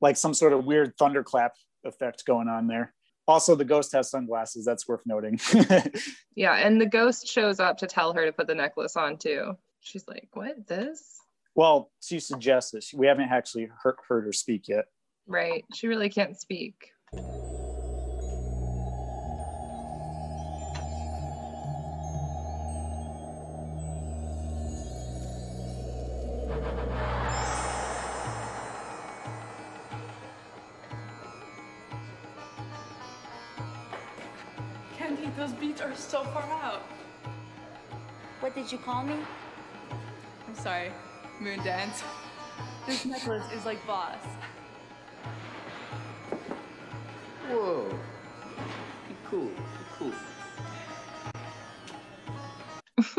like 0.00 0.16
some 0.16 0.34
sort 0.34 0.52
of 0.52 0.64
weird 0.64 0.94
thunderclap 0.98 1.52
effect 1.84 2.24
going 2.26 2.48
on 2.48 2.66
there. 2.66 2.94
Also, 3.26 3.54
the 3.54 3.64
ghost 3.64 3.92
has 3.92 4.10
sunglasses. 4.10 4.64
That's 4.64 4.88
worth 4.88 5.02
noting. 5.06 5.38
Yeah, 6.34 6.54
and 6.54 6.80
the 6.80 6.86
ghost 6.86 7.26
shows 7.26 7.58
up 7.58 7.78
to 7.78 7.88
tell 7.88 8.12
her 8.12 8.24
to 8.24 8.32
put 8.32 8.46
the 8.46 8.54
necklace 8.54 8.96
on 8.96 9.18
too. 9.18 9.56
She's 9.80 10.06
like, 10.06 10.28
"What? 10.34 10.68
This?" 10.68 11.18
well, 11.58 11.90
she 12.00 12.20
suggests 12.20 12.72
it. 12.74 12.84
We 12.94 13.08
haven't 13.08 13.30
actually 13.30 13.68
heard, 13.82 13.96
heard 14.08 14.24
her 14.26 14.32
speak 14.32 14.68
yet. 14.68 14.84
Right. 15.26 15.64
She 15.74 15.88
really 15.88 16.08
can't 16.08 16.38
speak. 16.38 16.92
Call 38.98 39.06
me? 39.06 39.22
I'm 40.48 40.54
sorry, 40.56 40.90
Moon 41.40 41.62
Dance. 41.62 42.02
This 42.86 43.04
necklace 43.04 43.44
is 43.54 43.64
like 43.64 43.86
boss. 43.86 44.16
Whoa. 47.48 47.88
Be 49.08 49.14
cool. 49.30 49.46
Be 49.46 49.84
cool. 49.98 50.12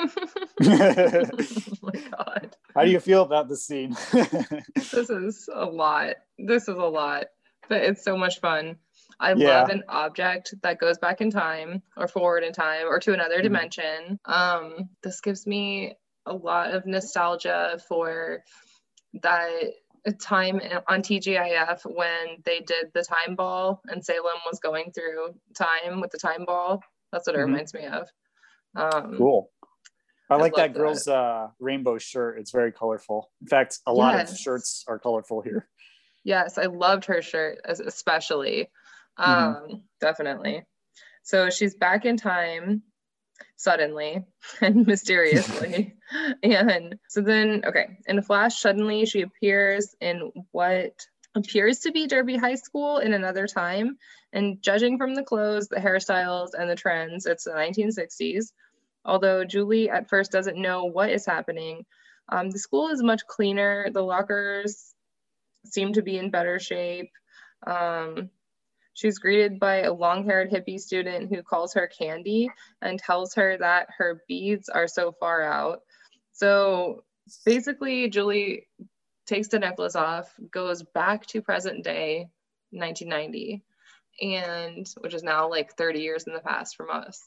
oh 0.62 1.78
my 1.82 2.00
god. 2.12 2.58
How 2.76 2.84
do 2.84 2.92
you 2.92 3.00
feel 3.00 3.22
about 3.22 3.48
the 3.48 3.56
scene? 3.56 3.96
This 4.76 5.10
is 5.10 5.50
a 5.54 5.66
lot. 5.66 6.16
This 6.38 6.64
is 6.64 6.76
a 6.76 6.92
lot, 7.00 7.28
but 7.70 7.84
it's 7.84 8.04
so 8.04 8.18
much 8.18 8.42
fun. 8.42 8.76
I 9.20 9.34
Yeah. 9.34 9.60
love 9.62 9.70
an 9.70 9.84
object 9.90 10.54
that 10.62 10.80
goes 10.80 10.98
back 10.98 11.20
in 11.22 11.30
time 11.30 11.84
or 11.98 12.08
forward 12.08 12.44
in 12.44 12.54
time 12.54 12.88
or 12.88 13.00
to 13.00 13.14
another 13.14 13.40
Mhm. 13.40 13.44
dimension. 13.44 14.20
Um, 14.26 14.90
this 15.04 15.20
gives 15.22 15.46
me 15.46 15.96
a 16.26 16.34
lot 16.34 16.74
of 16.74 16.86
nostalgia 16.86 17.80
for 17.88 18.44
that 19.22 19.74
time 20.22 20.62
on 20.88 21.02
TGIF 21.02 21.84
when 21.86 22.42
they 22.46 22.62
did 22.62 22.92
the 22.94 23.04
time 23.04 23.36
ball 23.36 23.82
and 23.88 24.04
Salem 24.04 24.40
was 24.46 24.60
going 24.60 24.92
through 24.94 25.34
time 25.56 26.00
with 26.00 26.12
the 26.12 26.18
time 26.18 26.46
ball. 26.46 26.82
That's 27.12 27.28
what 27.28 27.36
it 27.36 27.40
Mhm. 27.40 27.46
reminds 27.46 27.74
me 27.74 27.86
of. 27.86 28.10
Um, 28.76 29.18
Cool. 29.18 29.52
I 30.30 30.36
I 30.36 30.38
like 30.38 30.54
love 30.54 30.58
that 30.62 30.74
girl's 30.74 31.08
uh, 31.08 31.50
rainbow 31.60 31.98
shirt. 31.98 32.38
It's 32.40 32.52
very 32.52 32.72
colorful. 32.72 33.32
In 33.42 33.48
fact, 33.48 33.80
a 33.88 33.92
lot 33.94 34.20
of 34.20 34.30
shirts 34.38 34.86
are 34.88 35.00
colorful 35.00 35.42
here. 35.42 35.68
Yes, 36.24 36.58
I 36.58 36.66
loved 36.66 37.06
her 37.06 37.22
shirt 37.22 37.60
as- 37.66 37.80
especially. 39.20 39.74
Um, 39.74 39.84
definitely. 40.00 40.64
So 41.24 41.50
she's 41.50 41.76
back 41.76 42.06
in 42.06 42.18
time 42.18 42.84
suddenly 43.56 44.24
and 44.62 44.88
mysteriously. 44.88 45.96
and 46.44 46.96
so 47.08 47.22
then, 47.22 47.64
okay, 47.66 47.98
in 48.08 48.18
a 48.18 48.24
flash, 48.24 48.60
suddenly 48.60 49.06
she 49.06 49.22
appears 49.22 49.96
in 50.02 50.32
what 50.52 50.94
appears 51.36 51.80
to 51.80 51.92
be 51.92 52.08
Derby 52.08 52.38
High 52.38 52.56
School 52.56 52.98
in 52.98 53.14
another 53.14 53.48
time. 53.48 53.98
And 54.34 54.62
judging 54.62 54.98
from 54.98 55.16
the 55.16 55.24
clothes, 55.24 55.68
the 55.68 55.78
hairstyles, 55.78 56.50
and 56.58 56.70
the 56.70 56.76
trends, 56.76 57.26
it's 57.26 57.46
the 57.46 57.52
1960s. 57.52 58.52
Although 59.06 59.44
Julie 59.44 59.90
at 59.90 60.10
first 60.10 60.32
doesn't 60.32 60.62
know 60.62 60.86
what 60.86 61.10
is 61.10 61.26
happening, 61.26 61.86
um, 62.32 62.50
the 62.52 62.60
school 62.60 62.90
is 62.90 63.02
much 63.02 63.26
cleaner. 63.26 63.90
The 63.92 64.04
lockers 64.04 64.94
seem 65.66 65.94
to 65.94 66.02
be 66.02 66.18
in 66.18 66.30
better 66.30 66.60
shape. 66.60 67.10
Um, 67.66 68.30
she's 69.00 69.18
greeted 69.18 69.60
by 69.60 69.84
a 69.84 69.94
long 69.94 70.26
haired 70.26 70.52
hippie 70.52 70.80
student 70.80 71.34
who 71.34 71.42
calls 71.42 71.74
her 71.74 71.88
Candy 71.88 72.50
and 72.82 73.00
tells 73.00 73.34
her 73.36 73.58
that 73.58 73.88
her 73.98 74.22
beads 74.28 74.68
are 74.68 74.88
so 74.88 75.14
far 75.14 75.42
out. 75.42 75.84
So 76.34 77.06
basically, 77.46 78.10
Julie 78.10 78.68
takes 79.26 79.48
the 79.48 79.60
necklace 79.60 79.96
off, 79.96 80.34
goes 80.52 80.84
back 80.84 81.26
to 81.28 81.42
present 81.42 81.84
day 81.84 82.30
1990, 82.72 83.64
and 84.22 84.86
which 84.98 85.14
is 85.14 85.24
now 85.24 85.50
like 85.50 85.78
30 85.78 86.02
years 86.02 86.26
in 86.28 86.34
the 86.34 86.42
past 86.42 86.76
from 86.76 86.90
us. 86.90 87.24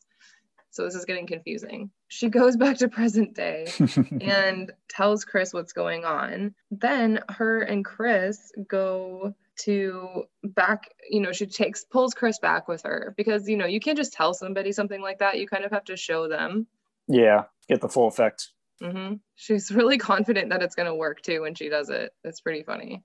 So 0.68 0.84
this 0.84 0.94
is 0.94 1.06
getting 1.06 1.26
confusing. 1.26 1.90
She 2.08 2.28
goes 2.28 2.56
back 2.56 2.78
to 2.78 2.88
present 2.88 3.34
day 3.34 3.66
and 4.20 4.72
tells 4.88 5.24
Chris 5.24 5.54
what's 5.54 5.72
going 5.72 6.04
on. 6.04 6.54
Then 6.70 7.20
her 7.30 7.62
and 7.62 7.84
Chris 7.84 8.52
go 8.68 9.34
to 9.60 10.24
back, 10.44 10.88
you 11.08 11.20
know, 11.20 11.32
she 11.32 11.46
takes 11.46 11.84
pulls 11.84 12.14
Chris 12.14 12.38
back 12.38 12.68
with 12.68 12.82
her 12.82 13.14
because 13.16 13.48
you 13.48 13.56
know, 13.56 13.66
you 13.66 13.80
can't 13.80 13.96
just 13.96 14.12
tell 14.12 14.34
somebody 14.34 14.72
something 14.72 15.00
like 15.00 15.18
that. 15.18 15.38
You 15.38 15.46
kind 15.46 15.64
of 15.64 15.70
have 15.72 15.84
to 15.84 15.96
show 15.96 16.28
them. 16.28 16.66
yeah, 17.08 17.44
get 17.68 17.80
the 17.80 17.88
full 17.88 18.08
effect. 18.08 18.48
hmm 18.82 19.14
She's 19.36 19.70
really 19.70 19.98
confident 19.98 20.50
that 20.50 20.62
it's 20.62 20.74
gonna 20.74 20.94
work 20.94 21.22
too 21.22 21.42
when 21.42 21.54
she 21.54 21.68
does 21.68 21.90
it. 21.90 22.12
It's 22.24 22.40
pretty 22.40 22.62
funny. 22.62 23.02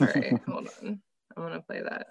All 0.00 0.06
right, 0.06 0.40
hold 0.48 0.68
on. 0.82 1.00
I'm 1.36 1.42
gonna 1.42 1.60
play 1.60 1.82
that. 1.82 2.06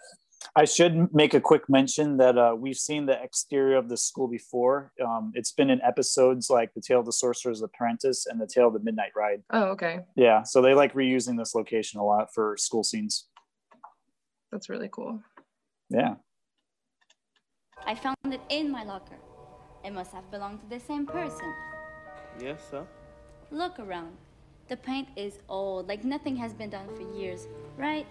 I 0.58 0.66
should 0.66 1.14
make 1.14 1.34
a 1.34 1.40
quick 1.40 1.70
mention 1.70 2.18
that 2.18 2.38
uh, 2.38 2.54
we've 2.58 2.76
seen 2.76 3.06
the 3.06 3.22
exterior 3.24 3.78
of 3.78 3.88
the 3.88 3.96
school 3.96 4.28
before. 4.28 4.92
Um, 5.04 5.32
it's 5.36 5.54
been 5.54 5.70
in 5.70 5.82
episodes 5.82 6.50
like 6.50 6.74
The 6.74 6.82
Tale 6.82 7.00
of 7.00 7.06
the 7.06 7.14
Sorcerer's 7.14 7.62
Apprentice 7.62 8.26
and 8.26 8.42
The 8.42 8.46
Tale 8.46 8.68
of 8.68 8.74
the 8.74 8.82
Midnight 8.82 9.12
Ride. 9.16 9.42
Oh, 9.52 9.64
okay. 9.70 10.02
Yeah, 10.18 10.44
so 10.44 10.62
they 10.62 10.74
like 10.74 10.94
reusing 10.96 11.38
this 11.38 11.56
location 11.56 12.02
a 12.02 12.04
lot 12.04 12.34
for 12.34 12.58
school 12.58 12.84
scenes. 12.84 13.30
That's 14.54 14.70
really 14.70 14.90
cool. 14.92 15.20
Yeah. 15.90 16.14
I 17.88 17.96
found 17.96 18.16
it 18.26 18.40
in 18.50 18.70
my 18.70 18.84
locker. 18.84 19.18
It 19.84 19.92
must 19.92 20.12
have 20.12 20.30
belonged 20.30 20.62
to 20.62 20.68
the 20.70 20.80
same 20.80 21.08
person. 21.08 21.52
Yes, 22.40 22.62
sir. 22.70 22.86
Look 23.50 23.80
around. 23.80 24.16
The 24.70 24.78
paint 24.78 25.08
is 25.16 25.40
old, 25.50 25.88
like 25.88 26.04
nothing 26.04 26.36
has 26.36 26.54
been 26.54 26.70
done 26.70 26.88
for 26.96 27.02
years, 27.18 27.48
right? 27.78 28.06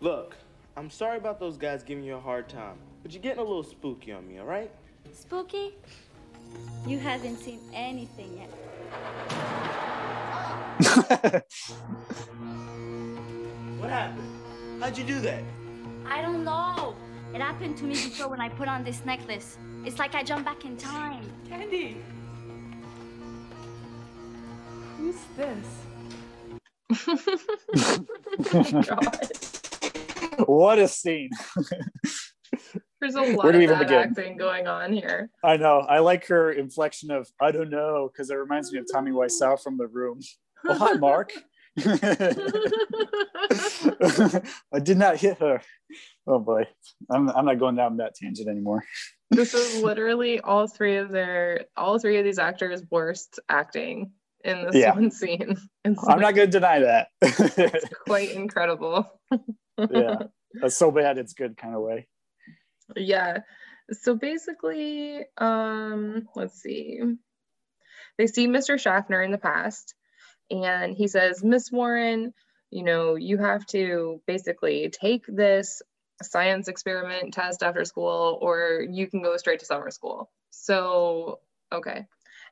Look, 0.00 0.36
I'm 0.76 0.90
sorry 0.90 1.18
about 1.18 1.38
those 1.38 1.56
guys 1.56 1.84
giving 1.84 2.02
you 2.02 2.16
a 2.16 2.20
hard 2.20 2.48
time, 2.48 2.76
but 3.04 3.12
you're 3.12 3.22
getting 3.22 3.38
a 3.38 3.44
little 3.44 3.62
spooky 3.62 4.10
on 4.10 4.26
me, 4.26 4.40
all 4.40 4.46
right? 4.46 4.72
Spooky? 5.12 5.76
You 6.84 6.98
haven't 6.98 7.36
seen 7.36 7.60
anything 7.72 8.40
yet. 8.40 8.50
What 13.84 13.90
happened? 13.90 14.43
How'd 14.80 14.98
you 14.98 15.04
do 15.04 15.20
that? 15.20 15.42
I 16.06 16.20
don't 16.22 16.44
know. 16.44 16.94
It 17.34 17.40
happened 17.40 17.76
to 17.78 17.84
me 17.84 17.94
before 17.94 18.28
when 18.28 18.40
I 18.40 18.48
put 18.48 18.68
on 18.68 18.84
this 18.84 19.04
necklace. 19.04 19.58
It's 19.84 19.98
like 19.98 20.14
I 20.14 20.22
jumped 20.22 20.44
back 20.44 20.64
in 20.64 20.76
time. 20.76 21.24
Candy. 21.48 21.96
Who's 24.98 25.16
this? 25.36 25.66
what 30.46 30.78
a 30.78 30.88
scene. 30.88 31.30
There's 33.00 33.16
a 33.16 33.20
lot 33.20 33.44
Where 33.44 33.52
do 33.52 33.58
we 33.58 33.64
of 33.64 33.70
even 33.70 33.78
begin? 33.80 33.98
acting 33.98 34.36
going 34.36 34.66
on 34.66 34.92
here. 34.92 35.30
I 35.42 35.56
know. 35.56 35.80
I 35.80 35.98
like 35.98 36.26
her 36.28 36.52
inflection 36.52 37.10
of 37.10 37.28
I 37.40 37.50
don't 37.50 37.70
know 37.70 38.08
because 38.12 38.30
it 38.30 38.34
reminds 38.34 38.72
me 38.72 38.78
of 38.78 38.86
Tommy 38.90 39.10
Wiseau 39.10 39.60
from 39.62 39.76
The 39.76 39.88
Room. 39.88 40.20
Oh, 40.66 40.74
hi, 40.74 40.92
Mark. 40.94 41.32
I 44.72 44.78
did 44.82 44.96
not 44.98 45.16
hit 45.16 45.38
her. 45.38 45.60
Oh 46.26 46.38
boy, 46.38 46.66
I'm 47.10 47.28
I'm 47.30 47.44
not 47.44 47.58
going 47.58 47.76
down 47.76 47.98
that 47.98 48.14
tangent 48.14 48.48
anymore. 48.48 48.84
this 49.30 49.54
is 49.54 49.82
literally 49.82 50.40
all 50.40 50.66
three 50.66 50.96
of 50.96 51.10
their 51.10 51.66
all 51.76 51.98
three 51.98 52.18
of 52.18 52.24
these 52.24 52.38
actors 52.38 52.82
worst 52.90 53.40
acting 53.48 54.12
in 54.44 54.64
this 54.66 54.74
Yeah. 54.76 54.94
one 54.94 55.10
scene 55.10 55.56
it's 55.84 56.06
I'm 56.08 56.20
not 56.20 56.34
going 56.34 56.48
to 56.50 56.52
deny 56.60 56.80
that. 56.80 57.08
quite 58.06 58.30
incredible 58.32 59.10
yeah, 59.90 60.18
that's 60.60 60.76
so 60.76 60.90
bad 60.90 61.18
it's 61.18 61.32
good 61.32 61.56
kind 61.56 61.74
of 61.74 61.80
way. 61.80 62.06
yeah 62.94 63.38
so 63.90 64.14
basically 64.14 65.24
um 65.38 66.28
let's 66.36 66.60
see 66.60 67.00
they 68.18 68.26
see 68.26 68.46
mr 68.46 68.78
schaffner 68.78 69.22
in 69.22 69.32
the 69.32 69.38
past 69.38 69.94
and 70.50 70.94
he 70.94 71.08
says 71.08 71.42
miss 71.42 71.72
warren 71.72 72.32
you 72.70 72.82
know 72.82 73.14
you 73.14 73.38
have 73.38 73.64
to 73.66 74.20
basically 74.26 74.90
take 74.90 75.24
this 75.26 75.82
science 76.22 76.68
experiment 76.68 77.34
test 77.34 77.62
after 77.62 77.84
school 77.84 78.38
or 78.40 78.84
you 78.88 79.06
can 79.06 79.22
go 79.22 79.36
straight 79.36 79.60
to 79.60 79.66
summer 79.66 79.90
school. 79.90 80.30
So 80.50 81.40
okay. 81.72 82.06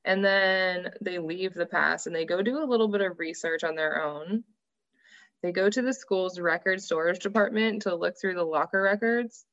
And 0.05 0.25
then 0.25 0.91
they 1.01 1.19
leave 1.19 1.55
the 1.55 1.67
pass 1.67 2.07
and 2.07 2.15
they 2.15 2.25
go 2.25 2.43
do 2.43 2.63
a 2.63 2.67
little 2.67 2.89
bit 2.89 3.03
of 3.03 3.21
research 3.21 3.63
on 3.63 3.77
their 3.77 4.03
own. 4.03 4.43
They 5.43 5.53
go 5.53 5.71
to 5.71 5.83
the 5.83 5.93
school's 5.93 6.41
record 6.41 6.81
storage 6.83 7.21
department 7.21 7.83
to 7.83 7.95
look 7.95 8.17
through 8.21 8.35
the 8.35 8.45
locker 8.45 8.83
records 8.83 9.45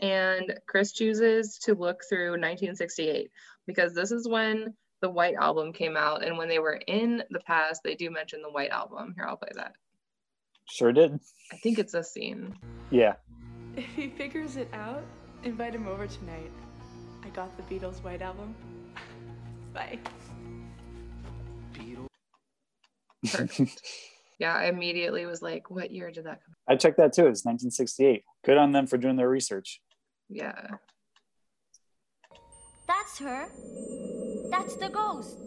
and 0.00 0.54
Chris 0.66 0.92
chooses 0.92 1.58
to 1.58 1.74
look 1.74 2.02
through 2.08 2.30
1968 2.32 3.30
because 3.66 3.94
this 3.94 4.12
is 4.12 4.28
when 4.28 4.74
the 5.00 5.10
White 5.10 5.34
Album 5.34 5.72
came 5.72 5.96
out. 5.96 6.24
And 6.24 6.36
when 6.36 6.48
they 6.48 6.58
were 6.58 6.80
in 6.86 7.22
the 7.30 7.40
past, 7.40 7.82
they 7.84 7.94
do 7.94 8.10
mention 8.10 8.42
the 8.42 8.50
White 8.50 8.70
Album. 8.70 9.14
Here, 9.16 9.26
I'll 9.26 9.36
play 9.36 9.50
that. 9.54 9.72
Sure 10.68 10.92
did. 10.92 11.18
I 11.52 11.56
think 11.56 11.78
it's 11.78 11.94
a 11.94 12.04
scene. 12.04 12.54
Yeah. 12.90 13.14
If 13.76 13.86
he 13.94 14.08
figures 14.08 14.56
it 14.56 14.68
out, 14.72 15.02
invite 15.44 15.74
him 15.74 15.86
over 15.86 16.06
tonight. 16.06 16.50
I 17.24 17.28
got 17.30 17.56
the 17.56 17.62
Beatles' 17.62 18.02
White 18.02 18.22
Album. 18.22 18.54
Bye. 19.72 19.98
Beatles. 21.72 22.08
yeah, 24.38 24.54
I 24.54 24.66
immediately 24.66 25.26
was 25.26 25.42
like, 25.42 25.70
what 25.70 25.90
year 25.90 26.10
did 26.10 26.24
that 26.24 26.40
come? 26.44 26.54
I 26.68 26.76
checked 26.76 26.98
that 26.98 27.12
too. 27.12 27.26
It's 27.26 27.44
1968. 27.44 28.24
Good 28.44 28.58
on 28.58 28.72
them 28.72 28.86
for 28.86 28.98
doing 28.98 29.16
their 29.16 29.28
research. 29.28 29.80
Yeah. 30.28 30.76
That's 32.86 33.18
her. 33.18 33.48
That's 34.50 34.76
the 34.76 34.88
ghost. 34.88 35.38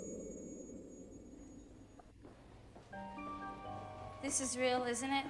This 4.21 4.39
is 4.39 4.57
real, 4.57 4.83
isn't 4.83 5.11
it? 5.11 5.25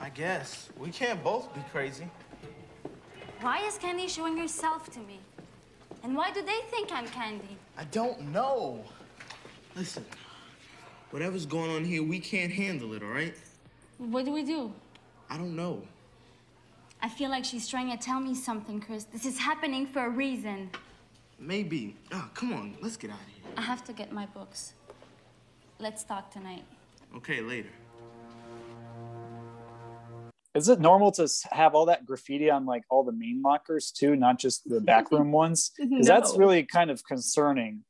I 0.00 0.08
guess. 0.08 0.68
We 0.78 0.90
can't 0.90 1.22
both 1.22 1.54
be 1.54 1.60
crazy. 1.70 2.08
Why 3.40 3.58
is 3.66 3.78
Candy 3.78 4.08
showing 4.08 4.36
herself 4.36 4.90
to 4.90 5.00
me? 5.00 5.20
And 6.02 6.16
why 6.16 6.30
do 6.30 6.42
they 6.42 6.60
think 6.70 6.90
I'm 6.92 7.06
Candy? 7.08 7.56
I 7.76 7.84
don't 7.84 8.32
know. 8.32 8.84
Listen, 9.76 10.04
whatever's 11.10 11.46
going 11.46 11.70
on 11.70 11.84
here, 11.84 12.02
we 12.02 12.18
can't 12.18 12.52
handle 12.52 12.92
it, 12.94 13.02
all 13.02 13.10
right? 13.10 13.34
What 13.98 14.24
do 14.24 14.32
we 14.32 14.42
do? 14.42 14.72
I 15.28 15.36
don't 15.36 15.54
know. 15.54 15.82
I 17.02 17.08
feel 17.08 17.30
like 17.30 17.44
she's 17.44 17.68
trying 17.68 17.90
to 17.90 17.96
tell 17.96 18.20
me 18.20 18.34
something, 18.34 18.80
Chris. 18.80 19.04
This 19.04 19.24
is 19.24 19.38
happening 19.38 19.86
for 19.86 20.04
a 20.04 20.10
reason. 20.10 20.70
Maybe. 21.40 21.96
Ah, 22.12 22.28
come 22.34 22.52
on, 22.52 22.76
let's 22.82 22.98
get 22.98 23.10
out 23.10 23.16
of 23.16 23.26
here. 23.34 23.52
I 23.56 23.62
have 23.62 23.82
to 23.84 23.94
get 23.94 24.12
my 24.12 24.26
books. 24.26 24.74
Let's 25.78 26.04
talk 26.04 26.30
tonight. 26.30 26.64
Okay, 27.16 27.40
later. 27.40 27.70
Is 30.54 30.68
it 30.68 30.80
normal 30.80 31.12
to 31.12 31.28
have 31.52 31.74
all 31.74 31.86
that 31.86 32.04
graffiti 32.04 32.50
on 32.50 32.66
like 32.66 32.82
all 32.90 33.04
the 33.04 33.12
main 33.12 33.40
lockers 33.42 33.90
too, 33.90 34.16
not 34.16 34.38
just 34.38 34.68
the 34.68 34.80
backroom 34.80 35.32
ones? 35.42 35.72
Because 35.78 36.06
that's 36.06 36.36
really 36.36 36.64
kind 36.64 36.90
of 36.90 37.02
concerning. 37.04 37.84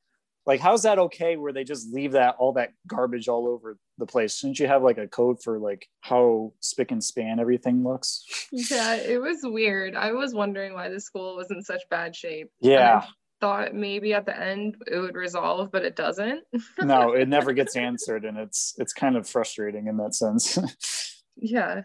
Like, 0.46 0.60
how's 0.60 0.84
that 0.84 0.98
okay 0.98 1.36
where 1.36 1.52
they 1.52 1.64
just 1.64 1.92
leave 1.92 2.12
that 2.12 2.36
all 2.38 2.52
that 2.54 2.70
garbage 2.86 3.28
all 3.28 3.46
over 3.46 3.76
the 3.98 4.06
place? 4.06 4.36
Shouldn't 4.36 4.58
you 4.58 4.68
have 4.68 4.82
like 4.82 4.98
a 4.98 5.06
code 5.08 5.42
for 5.42 5.58
like 5.58 5.86
how 6.00 6.52
spick 6.60 6.92
and 6.92 7.02
span 7.02 7.40
everything 7.40 7.82
looks? 7.84 8.24
Yeah, 8.52 8.94
it 8.94 9.20
was 9.20 9.38
weird. 9.42 9.96
I 9.96 10.12
was 10.12 10.34
wondering 10.34 10.72
why 10.74 10.88
the 10.88 11.00
school 11.00 11.36
was 11.36 11.50
in 11.50 11.62
such 11.62 11.82
bad 11.90 12.14
shape. 12.14 12.50
Yeah. 12.60 13.04
Thought 13.40 13.74
maybe 13.74 14.12
at 14.12 14.26
the 14.26 14.38
end 14.38 14.76
it 14.86 14.98
would 14.98 15.16
resolve, 15.16 15.70
but 15.72 15.84
it 15.84 15.96
doesn't. 15.96 16.44
no, 16.82 17.12
it 17.12 17.28
never 17.28 17.52
gets 17.52 17.76
answered, 17.76 18.24
and 18.24 18.36
it's 18.36 18.74
it's 18.78 18.92
kind 18.92 19.16
of 19.16 19.28
frustrating 19.28 19.86
in 19.86 19.96
that 19.96 20.14
sense. 20.14 20.58
Yeah. 21.40 21.82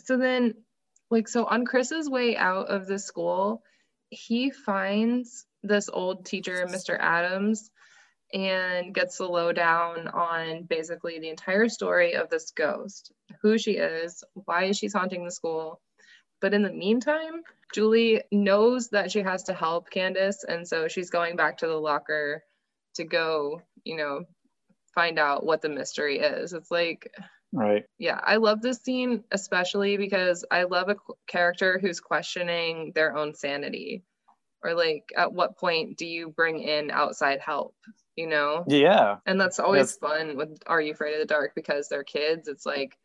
So 0.00 0.16
then, 0.16 0.54
like, 1.10 1.28
so 1.28 1.44
on 1.44 1.64
Chris's 1.64 2.08
way 2.08 2.36
out 2.36 2.68
of 2.68 2.86
the 2.86 2.98
school, 2.98 3.62
he 4.10 4.50
finds 4.50 5.46
this 5.62 5.88
old 5.92 6.24
teacher, 6.24 6.66
Mr. 6.66 6.96
Adams, 6.98 7.70
and 8.32 8.94
gets 8.94 9.18
the 9.18 9.26
lowdown 9.26 10.08
on 10.08 10.64
basically 10.64 11.18
the 11.18 11.28
entire 11.28 11.68
story 11.68 12.14
of 12.14 12.28
this 12.28 12.50
ghost 12.50 13.12
who 13.40 13.58
she 13.58 13.72
is, 13.72 14.24
why 14.34 14.64
is 14.64 14.78
she 14.78 14.88
haunting 14.88 15.24
the 15.24 15.30
school. 15.30 15.80
But 16.40 16.54
in 16.54 16.62
the 16.62 16.72
meantime, 16.72 17.42
Julie 17.74 18.22
knows 18.30 18.90
that 18.90 19.10
she 19.10 19.20
has 19.20 19.44
to 19.44 19.54
help 19.54 19.90
Candace, 19.90 20.44
and 20.44 20.66
so 20.66 20.88
she's 20.88 21.10
going 21.10 21.36
back 21.36 21.58
to 21.58 21.66
the 21.66 21.80
locker 21.80 22.44
to 22.94 23.04
go, 23.04 23.62
you 23.84 23.96
know, 23.96 24.24
find 24.94 25.18
out 25.18 25.44
what 25.44 25.62
the 25.62 25.68
mystery 25.68 26.18
is. 26.18 26.52
It's 26.52 26.70
like, 26.70 27.12
right. 27.52 27.84
yeah, 27.98 28.20
I 28.22 28.36
love 28.36 28.62
this 28.62 28.78
scene, 28.78 29.24
especially 29.30 29.96
because 29.96 30.44
I 30.50 30.64
love 30.64 30.88
a 30.88 30.96
character 31.26 31.78
who's 31.78 32.00
questioning 32.00 32.92
their 32.94 33.16
own 33.16 33.34
sanity. 33.34 34.04
Or, 34.64 34.74
like, 34.74 35.04
at 35.16 35.32
what 35.32 35.58
point 35.58 35.98
do 35.98 36.06
you 36.06 36.30
bring 36.30 36.60
in 36.60 36.90
outside 36.90 37.40
help? 37.40 37.74
You 38.16 38.26
know? 38.26 38.64
Yeah. 38.66 39.16
And 39.26 39.38
that's 39.40 39.60
always 39.60 39.92
fun 39.96 40.36
with 40.36 40.58
Are 40.66 40.80
You 40.80 40.92
Afraid 40.92 41.12
of 41.12 41.20
the 41.20 41.26
Dark 41.26 41.52
because 41.54 41.88
they're 41.88 42.04
kids. 42.04 42.48
It's 42.48 42.64
like, 42.64 42.96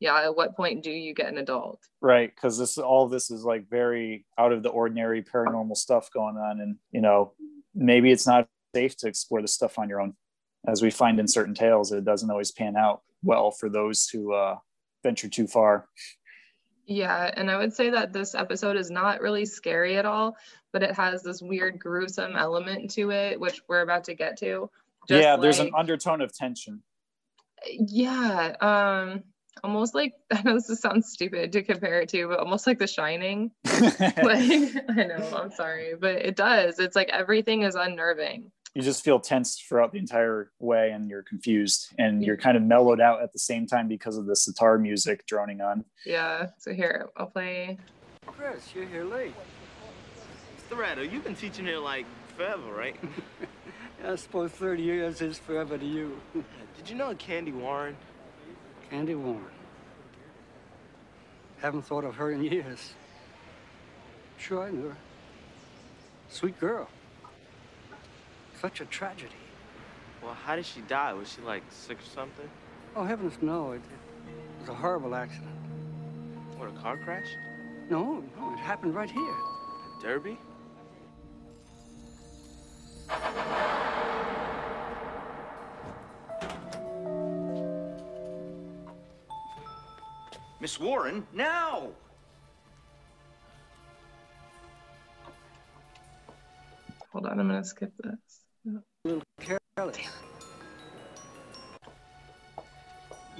yeah, 0.00 0.22
at 0.22 0.36
what 0.36 0.56
point 0.56 0.82
do 0.82 0.90
you 0.90 1.14
get 1.14 1.28
an 1.28 1.38
adult? 1.38 1.80
right 2.00 2.32
because 2.34 2.58
this 2.58 2.78
all 2.78 3.08
this 3.08 3.30
is 3.30 3.44
like 3.44 3.68
very 3.68 4.24
out 4.38 4.52
of 4.52 4.62
the 4.62 4.68
ordinary 4.68 5.22
paranormal 5.22 5.76
stuff 5.76 6.10
going 6.12 6.36
on 6.36 6.60
and 6.60 6.76
you 6.92 7.00
know 7.00 7.32
maybe 7.74 8.12
it's 8.12 8.26
not 8.26 8.46
safe 8.74 8.96
to 8.96 9.08
explore 9.08 9.40
this 9.40 9.52
stuff 9.52 9.78
on 9.78 9.88
your 9.88 10.00
own 10.00 10.14
as 10.68 10.82
we 10.82 10.90
find 10.90 11.18
in 11.18 11.26
certain 11.26 11.54
tales 11.54 11.90
it 11.90 12.04
doesn't 12.04 12.30
always 12.30 12.52
pan 12.52 12.76
out 12.76 13.02
well 13.22 13.50
for 13.50 13.68
those 13.68 14.08
who 14.08 14.32
uh, 14.32 14.56
venture 15.02 15.28
too 15.28 15.46
far 15.46 15.88
Yeah, 16.86 17.32
and 17.36 17.50
I 17.50 17.56
would 17.56 17.72
say 17.72 17.90
that 17.90 18.12
this 18.12 18.34
episode 18.34 18.76
is 18.76 18.90
not 18.90 19.20
really 19.20 19.44
scary 19.44 19.96
at 19.96 20.06
all, 20.06 20.36
but 20.72 20.84
it 20.84 20.94
has 20.94 21.20
this 21.24 21.42
weird 21.42 21.80
gruesome 21.80 22.36
element 22.36 22.92
to 22.92 23.10
it, 23.10 23.40
which 23.40 23.60
we're 23.68 23.80
about 23.80 24.04
to 24.04 24.14
get 24.14 24.38
to. 24.38 24.70
Just 25.08 25.22
yeah 25.22 25.36
there's 25.36 25.58
an 25.58 25.72
undertone 25.76 26.20
of 26.20 26.32
tension 26.32 26.82
yeah 27.68 28.54
um 28.60 29.22
almost 29.64 29.94
like 29.94 30.14
i 30.32 30.42
know 30.42 30.54
this 30.54 30.80
sounds 30.80 31.08
stupid 31.08 31.52
to 31.52 31.62
compare 31.62 32.00
it 32.00 32.08
to 32.08 32.28
but 32.28 32.38
almost 32.38 32.66
like 32.66 32.78
the 32.78 32.86
shining 32.86 33.50
like 33.64 34.72
i 34.90 35.04
know 35.06 35.28
i'm 35.36 35.50
sorry 35.52 35.94
but 35.98 36.16
it 36.16 36.36
does 36.36 36.78
it's 36.78 36.96
like 36.96 37.08
everything 37.10 37.62
is 37.62 37.74
unnerving 37.74 38.50
you 38.74 38.82
just 38.82 39.02
feel 39.02 39.18
tense 39.18 39.56
throughout 39.56 39.90
the 39.92 39.98
entire 39.98 40.52
way 40.58 40.90
and 40.90 41.08
you're 41.08 41.22
confused 41.22 41.94
and 41.98 42.22
you're 42.22 42.36
kind 42.36 42.58
of 42.58 42.62
mellowed 42.62 43.00
out 43.00 43.22
at 43.22 43.32
the 43.32 43.38
same 43.38 43.66
time 43.66 43.88
because 43.88 44.18
of 44.18 44.26
the 44.26 44.36
sitar 44.36 44.78
music 44.78 45.26
droning 45.26 45.60
on 45.60 45.84
yeah 46.04 46.46
so 46.58 46.72
here 46.72 47.08
i'll 47.16 47.26
play 47.26 47.78
Chris, 48.26 48.74
you're 48.74 48.86
here 48.86 49.04
late. 49.04 49.34
Loretta, 50.70 51.06
you've 51.06 51.24
been 51.24 51.34
teaching 51.34 51.64
here 51.64 51.78
like 51.78 52.06
forever, 52.36 52.72
right? 52.72 52.96
I 54.06 54.16
suppose 54.16 54.50
30 54.50 54.82
years 54.82 55.22
is 55.22 55.38
forever 55.38 55.78
to 55.78 55.84
you. 55.84 56.20
Did 56.76 56.90
you 56.90 56.96
know 56.96 57.14
Candy 57.14 57.52
Warren? 57.52 57.96
Candy 58.90 59.14
Warren. 59.14 59.44
Haven't 61.58 61.82
thought 61.82 62.04
of 62.04 62.14
her 62.16 62.30
in 62.32 62.44
years. 62.44 62.94
Sure, 64.38 64.62
I 64.62 64.70
knew 64.70 64.88
her. 64.88 64.96
Sweet 66.28 66.58
girl. 66.60 66.88
Such 68.60 68.80
a 68.80 68.84
tragedy. 68.84 69.32
Well, 70.22 70.34
how 70.34 70.56
did 70.56 70.66
she 70.66 70.80
die? 70.82 71.12
Was 71.14 71.32
she 71.32 71.40
like 71.40 71.62
sick 71.70 71.98
or 71.98 72.14
something? 72.14 72.48
Oh, 72.94 73.04
heavens, 73.04 73.34
no. 73.40 73.72
It, 73.72 73.76
it 73.76 74.60
was 74.60 74.68
a 74.68 74.74
horrible 74.74 75.14
accident. 75.14 75.50
What, 76.56 76.68
a 76.68 76.72
car 76.72 76.96
crash? 76.96 77.28
No, 77.90 78.22
no, 78.38 78.52
it 78.52 78.58
happened 78.58 78.94
right 78.94 79.10
here. 79.10 79.34
Derby? 80.02 80.38
Miss 90.66 90.80
Warren, 90.80 91.24
now! 91.32 91.90
hold 97.12 97.26
on 97.26 97.38
i'm 97.38 97.46
gonna 97.46 97.64
skip 97.64 97.92
this 98.02 98.46
A 98.66 98.82
little 99.04 99.22
careless. 99.38 99.96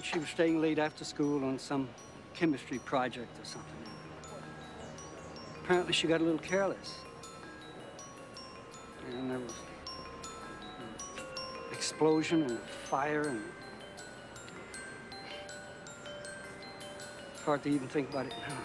She 0.05 0.21
was 0.21 0.29
staying 0.29 0.61
late 0.61 0.79
after 0.79 1.03
school 1.03 1.45
on 1.45 1.59
some 1.59 1.89
chemistry 2.33 2.79
project 2.79 3.37
or 3.41 3.45
something. 3.45 3.75
Apparently, 5.65 5.93
she 5.93 6.07
got 6.07 6.21
a 6.21 6.25
little 6.25 6.39
careless. 6.39 6.95
And 9.11 9.33
there 9.33 9.41
was 9.41 9.51
an 9.51 9.57
explosion 11.73 12.43
and 12.43 12.53
a 12.53 12.89
fire 12.89 13.23
and 13.23 13.43
hard 17.47 17.63
to 17.63 17.71
even 17.71 17.89
think 17.89 18.11
about 18.11 18.27
it 18.27 18.35
now. 18.49 18.57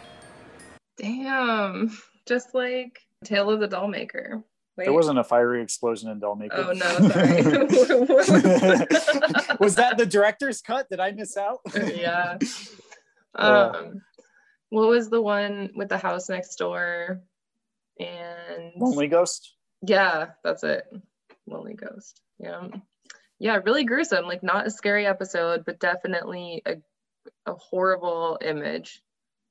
damn 0.98 1.98
just 2.28 2.54
like 2.54 3.00
tale 3.24 3.50
of 3.50 3.60
the 3.60 3.68
Dollmaker. 3.68 4.44
Wait. 4.78 4.86
there 4.86 4.94
wasn't 4.94 5.20
a 5.20 5.24
fiery 5.24 5.62
explosion 5.62 6.10
in 6.10 6.20
Dollmaker. 6.20 6.50
oh 6.54 6.72
no 6.72 7.10
sorry 7.10 7.44
was 9.60 9.76
that? 9.76 9.98
the 9.98 10.06
director's 10.06 10.62
cut? 10.62 10.90
Did 10.90 11.00
I 11.00 11.12
miss 11.12 11.38
out? 11.38 11.60
yeah. 11.76 12.38
Uh. 13.34 13.72
Um, 13.74 14.02
what 14.72 14.90
was 14.90 15.10
the 15.10 15.22
one 15.22 15.70
with 15.74 15.88
the 15.88 15.98
house 15.98 16.28
next 16.28 16.58
door? 16.58 17.22
And 17.98 18.74
Lonely 18.76 19.08
Ghost. 19.08 19.56
yeah, 19.88 20.32
that's 20.44 20.66
it. 20.66 20.84
Lonely 21.48 21.76
Ghost. 21.76 22.20
Yeah. 22.40 22.68
Yeah, 23.40 23.62
really 23.64 23.86
gruesome. 23.86 24.26
Like 24.26 24.44
not 24.44 24.68
a 24.68 24.70
scary 24.70 25.06
episode, 25.06 25.64
but 25.66 25.80
definitely 25.80 26.62
a, 26.66 26.76
a 27.46 27.54
horrible 27.54 28.38
image. 28.42 29.02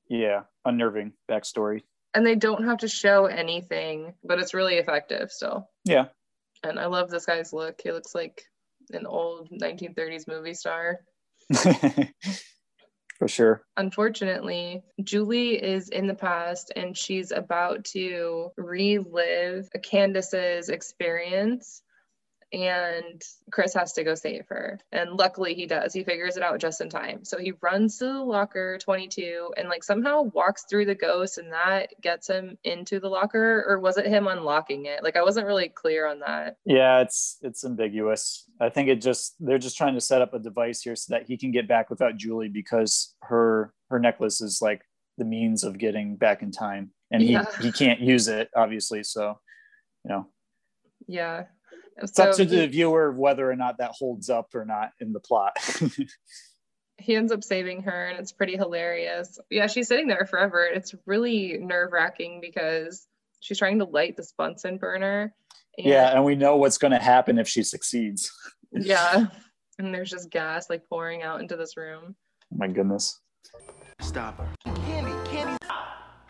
Yeah, 0.09 0.41
unnerving 0.65 1.13
backstory. 1.29 1.83
And 2.13 2.25
they 2.25 2.35
don't 2.35 2.65
have 2.65 2.79
to 2.79 2.87
show 2.87 3.25
anything, 3.25 4.13
but 4.23 4.39
it's 4.39 4.53
really 4.53 4.75
effective 4.75 5.31
still. 5.31 5.69
Yeah, 5.85 6.07
And 6.63 6.77
I 6.77 6.87
love 6.87 7.09
this 7.09 7.25
guy's 7.25 7.53
look. 7.53 7.79
He 7.81 7.91
looks 7.91 8.13
like 8.13 8.43
an 8.91 9.05
old 9.05 9.49
1930s 9.49 10.27
movie 10.27 10.53
star. 10.53 10.99
for 13.17 13.27
sure. 13.27 13.61
unfortunately, 13.77 14.81
Julie 15.03 15.61
is 15.61 15.89
in 15.89 16.07
the 16.07 16.13
past 16.13 16.71
and 16.75 16.97
she's 16.97 17.31
about 17.31 17.85
to 17.85 18.49
relive 18.57 19.69
Candace's 19.83 20.69
experience. 20.69 21.83
And 22.53 23.21
Chris 23.49 23.73
has 23.75 23.93
to 23.93 24.03
go 24.03 24.13
save 24.13 24.45
her. 24.49 24.77
And 24.91 25.11
luckily, 25.11 25.53
he 25.53 25.65
does. 25.65 25.93
He 25.93 26.03
figures 26.03 26.35
it 26.35 26.43
out 26.43 26.59
just 26.59 26.81
in 26.81 26.89
time. 26.89 27.23
So 27.23 27.37
he 27.37 27.53
runs 27.61 27.97
to 27.99 28.05
the 28.05 28.19
locker 28.19 28.77
22 28.77 29.53
and, 29.55 29.69
like, 29.69 29.85
somehow 29.85 30.23
walks 30.33 30.65
through 30.69 30.85
the 30.85 30.95
ghost, 30.95 31.37
and 31.37 31.53
that 31.53 31.89
gets 32.01 32.27
him 32.27 32.57
into 32.65 32.99
the 32.99 33.07
locker. 33.07 33.63
Or 33.67 33.79
was 33.79 33.97
it 33.97 34.05
him 34.05 34.27
unlocking 34.27 34.85
it? 34.85 35.01
Like, 35.01 35.15
I 35.15 35.23
wasn't 35.23 35.47
really 35.47 35.69
clear 35.69 36.07
on 36.07 36.19
that. 36.19 36.57
Yeah, 36.65 36.99
it's 37.01 37.37
it's 37.41 37.63
ambiguous. 37.63 38.49
I 38.59 38.69
think 38.69 38.89
it 38.89 39.01
just 39.01 39.35
they're 39.39 39.57
just 39.57 39.77
trying 39.77 39.95
to 39.95 40.01
set 40.01 40.21
up 40.21 40.33
a 40.33 40.39
device 40.39 40.81
here 40.81 40.95
so 40.95 41.13
that 41.13 41.27
he 41.27 41.37
can 41.37 41.51
get 41.51 41.67
back 41.67 41.89
without 41.89 42.17
Julie 42.17 42.49
because 42.49 43.15
her 43.21 43.73
her 43.89 43.99
necklace 43.99 44.41
is 44.41 44.61
like 44.61 44.81
the 45.17 45.25
means 45.25 45.63
of 45.63 45.77
getting 45.77 46.17
back 46.17 46.41
in 46.41 46.51
time, 46.51 46.91
and 47.11 47.21
he 47.21 47.37
he 47.61 47.71
can't 47.71 48.01
use 48.01 48.27
it 48.27 48.49
obviously. 48.55 49.03
So, 49.03 49.39
you 50.03 50.09
know, 50.09 50.27
Yeah. 51.07 51.45
It's 52.03 52.19
up 52.19 52.35
to 52.35 52.43
he- 52.43 52.55
the 52.55 52.67
viewer 52.67 53.11
whether 53.11 53.49
or 53.49 53.55
not 53.55 53.77
that 53.77 53.91
holds 53.91 54.29
up 54.29 54.53
or 54.55 54.65
not 54.65 54.91
in 54.99 55.13
the 55.13 55.19
plot. 55.19 55.57
he 56.97 57.15
ends 57.15 57.31
up 57.31 57.43
saving 57.43 57.83
her 57.83 58.07
and 58.07 58.19
it's 58.19 58.31
pretty 58.31 58.55
hilarious. 58.55 59.39
Yeah, 59.49 59.67
she's 59.67 59.87
sitting 59.87 60.07
there 60.07 60.25
forever. 60.29 60.63
It's 60.65 60.93
really 61.05 61.57
nerve 61.59 61.91
wracking 61.91 62.39
because 62.41 63.07
she's 63.39 63.57
trying 63.57 63.79
to 63.79 63.85
light 63.85 64.15
this 64.17 64.33
Bunsen 64.37 64.77
burner. 64.77 65.33
And, 65.77 65.87
yeah, 65.87 66.13
and 66.13 66.23
we 66.23 66.35
know 66.35 66.57
what's 66.57 66.77
going 66.77 66.91
to 66.91 66.99
happen 66.99 67.39
if 67.39 67.47
she 67.47 67.63
succeeds. 67.63 68.31
Yeah. 68.73 69.25
And 69.79 69.93
there's 69.93 70.09
just 70.09 70.29
gas 70.29 70.69
like 70.69 70.87
pouring 70.87 71.23
out 71.23 71.41
into 71.41 71.57
this 71.57 71.75
room. 71.75 72.15
My 72.55 72.67
goodness. 72.69 73.19
Stop 73.99 74.37
her. 74.37 74.73
Candy, 74.85 75.11
candy, 75.29 75.57
stop! 75.63 75.87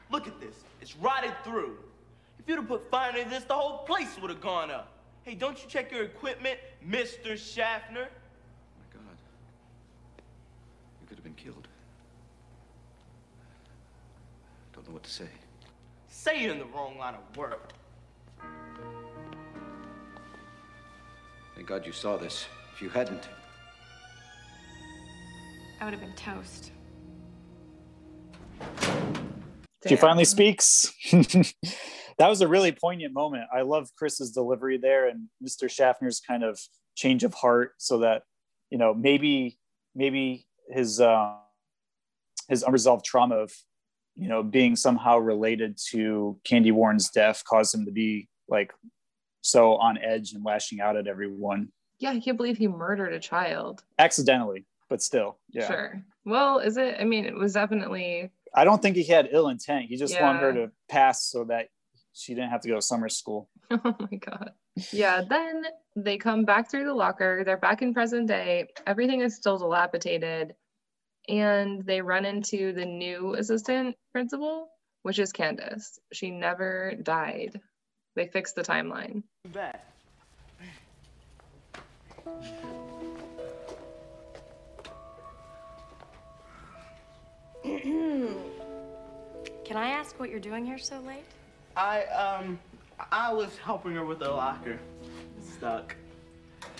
Look 0.10 0.25
at 0.25 0.39
this. 0.39 0.63
It's 0.81 0.97
rotted 0.97 1.34
through. 1.43 1.77
If 2.39 2.47
you'd 2.47 2.57
have 2.57 2.67
put 2.67 2.89
fire 2.89 3.15
in 3.15 3.29
this, 3.29 3.43
the 3.43 3.53
whole 3.53 3.86
place 3.86 4.17
would 4.19 4.31
have 4.31 4.41
gone 4.41 4.71
up. 4.71 5.00
Hey, 5.23 5.36
don't 5.36 5.62
you 5.62 5.69
check 5.69 5.91
your 5.91 6.03
equipment, 6.03 6.57
Mr. 6.88 7.38
Schaffner? 7.38 8.07
Oh 8.07 8.77
My 8.77 8.88
God. 8.91 9.17
You 11.01 11.07
could 11.07 11.17
have 11.17 11.23
been 11.23 11.36
killed. 11.36 11.67
Don't 14.73 14.88
know 14.88 14.93
what 14.93 15.03
to 15.03 15.12
say. 15.12 15.27
Say 16.10 16.41
you're 16.41 16.51
in 16.51 16.60
the 16.60 16.65
wrong 16.65 16.97
line 16.97 17.13
of 17.13 17.38
work. 17.38 17.73
Thank 21.55 21.67
God 21.67 21.86
you 21.86 21.91
saw 21.91 22.17
this. 22.17 22.47
If 22.73 22.81
you 22.81 22.89
hadn't, 22.89 23.29
I 25.79 25.86
would 25.86 25.93
have 25.93 26.01
been 26.01 26.15
toast. 26.15 26.71
She 29.88 29.95
finally 29.95 30.25
speaks. 30.25 30.93
that 32.21 32.29
was 32.29 32.41
a 32.41 32.47
really 32.47 32.71
poignant 32.71 33.15
moment. 33.15 33.45
I 33.51 33.62
love 33.63 33.89
Chris's 33.97 34.29
delivery 34.29 34.77
there 34.77 35.07
and 35.07 35.27
Mr. 35.43 35.63
Schaffner's 35.63 36.19
kind 36.19 36.43
of 36.43 36.60
change 36.95 37.23
of 37.23 37.34
heart 37.34 37.73
so 37.79 37.97
that, 37.99 38.21
you 38.69 38.77
know, 38.77 38.93
maybe 38.93 39.57
maybe 39.95 40.45
his 40.69 41.01
uh, 41.01 41.34
his 42.47 42.62
unresolved 42.62 43.03
trauma 43.03 43.38
of, 43.38 43.51
you 44.15 44.27
know, 44.29 44.43
being 44.43 44.75
somehow 44.75 45.17
related 45.17 45.79
to 45.89 46.39
Candy 46.43 46.71
Warren's 46.71 47.10
death 47.10 47.43
caused 47.43 47.73
him 47.73 47.86
to 47.86 47.91
be 47.91 48.29
like 48.47 48.71
so 49.41 49.77
on 49.77 49.97
edge 49.97 50.34
and 50.34 50.45
lashing 50.45 50.79
out 50.79 50.95
at 50.95 51.07
everyone. 51.07 51.69
Yeah, 51.97 52.12
I 52.12 52.19
can't 52.19 52.38
believe 52.38 52.57
he 52.57 52.67
murdered 52.67 53.13
a 53.13 53.19
child. 53.19 53.84
Accidentally, 53.97 54.67
but 54.91 55.01
still. 55.01 55.39
Yeah. 55.49 55.67
Sure. 55.67 56.03
Well, 56.23 56.60
is 56.60 56.77
it? 56.77 56.97
I 56.99 57.03
mean, 57.03 57.25
it 57.25 57.34
was 57.34 57.53
definitely. 57.53 58.29
I 58.53 58.63
don't 58.63 58.79
think 58.79 58.95
he 58.95 59.05
had 59.05 59.29
ill 59.31 59.49
intent. 59.49 59.86
He 59.86 59.97
just 59.97 60.13
Yeah. 60.13 60.21
wanted 60.21 60.41
her 60.41 60.53
to 60.53 60.71
pass 60.88 61.25
so 61.25 61.45
that 61.45 61.69
she 62.13 62.34
didn't 62.34 62.50
have 62.50 62.62
to 62.62 62.69
go 62.69 62.76
to 62.76 62.82
summer 62.82 63.10
school. 63.10 63.50
Oh 63.71 63.95
my 64.00 64.17
god. 64.17 64.52
Yeah. 64.91 65.21
Then 65.28 65.63
they 65.95 66.17
come 66.17 66.43
back 66.43 66.69
through 66.69 66.86
the 66.86 66.93
locker. 66.93 67.43
They're 67.45 67.58
back 67.58 67.82
in 67.82 67.93
present 67.93 68.28
day. 68.28 68.67
Everything 68.86 69.21
is 69.21 69.36
still 69.36 69.58
dilapidated, 69.58 70.56
and 71.30 71.86
they 71.86 72.02
run 72.02 72.26
into 72.26 72.74
the 72.74 72.86
new 72.86 73.36
assistant 73.36 73.95
principal, 74.12 74.67
which 75.04 75.19
is 75.19 75.32
Candace. 75.32 76.00
She 76.12 76.32
never 76.32 76.93
died. 77.02 77.62
They 78.15 78.28
fixed 78.28 78.56
the 78.56 78.63
timeline. 78.63 79.24
Back. 79.54 79.86
Can 87.63 88.36
I 89.78 89.89
ask 89.91 90.19
what 90.19 90.30
you're 90.30 90.39
doing 90.39 90.65
here 90.65 90.78
so 90.78 91.00
late? 91.00 91.24
I, 91.75 92.03
um, 92.05 92.60
I 93.12 93.34
was 93.34 93.57
helping 93.57 93.93
her 93.95 94.05
with 94.05 94.19
the 94.19 94.29
locker. 94.29 94.79
Stuck. 95.41 95.95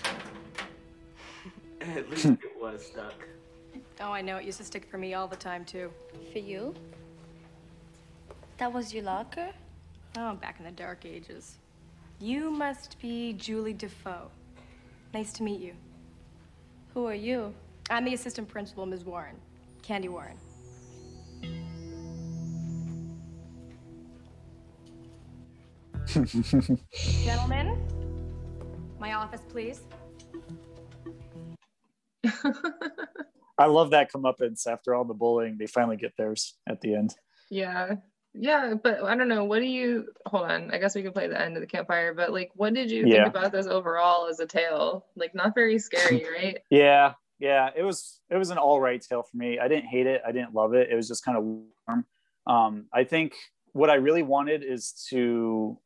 At 1.80 2.08
least 2.10 2.26
it 2.26 2.38
was 2.60 2.86
stuck. 2.86 3.26
Oh, 4.00 4.12
I 4.12 4.20
know. 4.20 4.36
It 4.36 4.44
used 4.44 4.58
to 4.58 4.64
stick 4.64 4.84
for 4.90 4.98
me 4.98 5.14
all 5.14 5.26
the 5.26 5.36
time, 5.36 5.64
too. 5.64 5.90
For 6.32 6.38
you? 6.38 6.74
That 8.58 8.72
was 8.72 8.94
your 8.94 9.04
locker? 9.04 9.48
Oh, 10.16 10.34
back 10.34 10.56
in 10.58 10.64
the 10.64 10.70
dark 10.70 11.04
ages. 11.04 11.56
You 12.20 12.50
must 12.50 13.00
be 13.00 13.32
Julie 13.32 13.72
Defoe. 13.72 14.30
Nice 15.14 15.32
to 15.34 15.42
meet 15.42 15.60
you. 15.60 15.74
Who 16.94 17.06
are 17.06 17.14
you? 17.14 17.54
I'm 17.90 18.04
the 18.04 18.14
assistant 18.14 18.48
principal, 18.48 18.86
Ms. 18.86 19.04
Warren. 19.04 19.36
Candy 19.82 20.08
Warren. 20.08 20.36
Gentlemen, 27.24 27.78
my 29.00 29.14
office, 29.14 29.40
please. 29.48 29.80
I 33.58 33.66
love 33.66 33.90
that 33.90 34.12
comeuppance 34.12 34.66
after 34.66 34.94
all 34.94 35.04
the 35.04 35.14
bullying. 35.14 35.56
They 35.58 35.66
finally 35.66 35.96
get 35.96 36.12
theirs 36.18 36.58
at 36.68 36.82
the 36.82 36.96
end. 36.96 37.14
Yeah. 37.50 37.94
Yeah, 38.34 38.74
but 38.82 39.02
I 39.02 39.14
don't 39.16 39.28
know. 39.28 39.44
What 39.44 39.60
do 39.60 39.66
you 39.66 40.08
hold 40.26 40.50
on? 40.50 40.70
I 40.70 40.78
guess 40.78 40.94
we 40.94 41.02
could 41.02 41.14
play 41.14 41.28
the 41.28 41.40
end 41.40 41.56
of 41.56 41.62
the 41.62 41.66
campfire, 41.66 42.12
but 42.12 42.30
like 42.30 42.50
what 42.54 42.74
did 42.74 42.90
you 42.90 43.06
Yeah. 43.06 43.24
think 43.24 43.34
about 43.34 43.52
this 43.52 43.66
overall 43.66 44.26
as 44.28 44.40
a 44.40 44.46
tale? 44.46 45.06
Like 45.16 45.34
not 45.34 45.54
very 45.54 45.78
scary, 45.78 46.26
right? 46.38 46.58
Yeah, 46.68 47.14
yeah. 47.38 47.70
It 47.74 47.84
was 47.84 48.20
it 48.30 48.36
was 48.36 48.50
an 48.50 48.58
all 48.58 48.80
right 48.80 49.00
tale 49.00 49.22
for 49.22 49.36
me. 49.36 49.58
I 49.58 49.68
didn't 49.68 49.86
hate 49.86 50.06
it. 50.06 50.20
I 50.26 50.32
didn't 50.32 50.54
love 50.54 50.74
it. 50.74 50.90
It 50.90 50.94
was 50.94 51.08
just 51.08 51.24
kind 51.24 51.38
of 51.38 51.44
warm. 51.44 52.04
Um, 52.46 52.86
I 52.92 53.04
think 53.04 53.34
what 53.72 53.88
I 53.88 53.94
really 53.94 54.22
wanted 54.22 54.62
is 54.62 54.92
to 55.10 55.78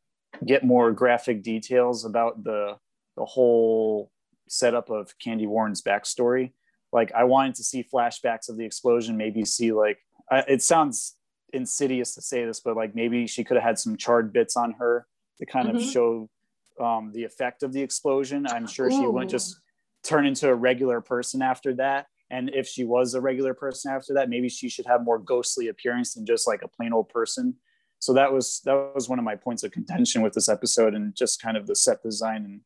get 0.45 0.65
more 0.65 0.93
graphic 0.93 1.43
details 1.43 2.05
about 2.05 2.45
the 2.45 2.77
the 3.17 3.25
whole 3.25 4.11
setup 4.49 4.91
of 4.91 5.19
Candy 5.19 5.47
Warren's 5.47 5.83
backstory. 5.83 6.53
Like 6.93 7.11
I 7.13 7.25
wanted 7.25 7.55
to 7.57 7.65
see 7.65 7.83
flashbacks 7.83 8.49
of 8.49 8.57
the 8.57 8.65
explosion, 8.65 9.17
maybe 9.17 9.45
see 9.45 9.73
like 9.73 9.99
I, 10.31 10.41
it 10.49 10.63
sounds 10.63 11.17
insidious 11.53 12.15
to 12.15 12.23
say 12.23 12.45
this, 12.45 12.61
but 12.61 12.77
like 12.77 12.95
maybe 12.95 13.27
she 13.27 13.45
could 13.45 13.57
have 13.57 13.65
had 13.65 13.79
some 13.79 13.97
charred 13.97 14.33
bits 14.33 14.57
on 14.57 14.73
her 14.73 15.07
to 15.39 15.47
kind 15.47 15.69
of 15.69 15.77
Mhm. 15.77 15.93
show 15.93 16.31
um, 16.79 17.11
the 17.15 17.25
effect 17.25 17.63
of 17.63 17.73
the 17.73 17.81
explosion. 17.81 18.47
I'm 18.47 18.67
sure 18.67 18.91
she 18.91 19.07
wouldn't 19.07 19.31
just 19.31 19.59
turn 20.03 20.27
into 20.27 20.49
a 20.51 20.55
regular 20.55 21.01
person 21.01 21.41
after 21.41 21.75
that. 21.77 22.07
And 22.31 22.51
if 22.55 22.67
she 22.67 22.85
was 22.85 23.15
a 23.15 23.21
regular 23.21 23.55
person 23.55 23.91
after 23.93 24.13
that, 24.15 24.29
maybe 24.29 24.49
she 24.49 24.69
should 24.69 24.85
have 24.87 25.03
more 25.03 25.19
ghostly 25.19 25.69
appearance 25.69 26.15
than 26.15 26.27
just 26.27 26.47
like 26.47 26.61
a 26.63 26.69
plain 26.69 26.93
old 26.93 27.09
person. 27.09 27.55
So 27.99 28.13
that 28.15 28.33
was 28.33 28.61
that 28.65 28.93
was 28.95 29.09
one 29.09 29.19
of 29.19 29.25
my 29.25 29.37
points 29.37 29.63
of 29.63 29.73
contention 29.73 30.23
with 30.23 30.33
this 30.35 30.49
episode, 30.49 30.95
and 30.95 31.15
just 31.15 31.41
kind 31.41 31.57
of 31.57 31.67
the 31.67 31.75
set 31.75 32.03
design 32.03 32.45
and 32.45 32.61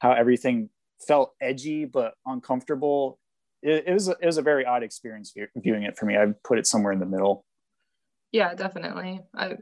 how 0.00 0.12
everything 0.12 0.70
felt 1.06 1.34
edgy 1.40 1.84
but 1.84 2.14
uncomfortable. 2.26 3.18
It, 3.62 3.84
it 3.86 3.92
was 3.92 4.08
a, 4.08 4.16
it 4.20 4.26
was 4.26 4.38
a 4.38 4.42
very 4.42 4.64
odd 4.64 4.82
experience 4.82 5.32
view- 5.32 5.48
viewing 5.56 5.82
it 5.82 5.96
for 5.96 6.06
me. 6.06 6.16
I 6.16 6.26
put 6.44 6.58
it 6.58 6.66
somewhere 6.66 6.92
in 6.92 6.98
the 6.98 7.06
middle. 7.06 7.44
Yeah, 8.32 8.54
definitely. 8.54 9.20
I 9.34 9.56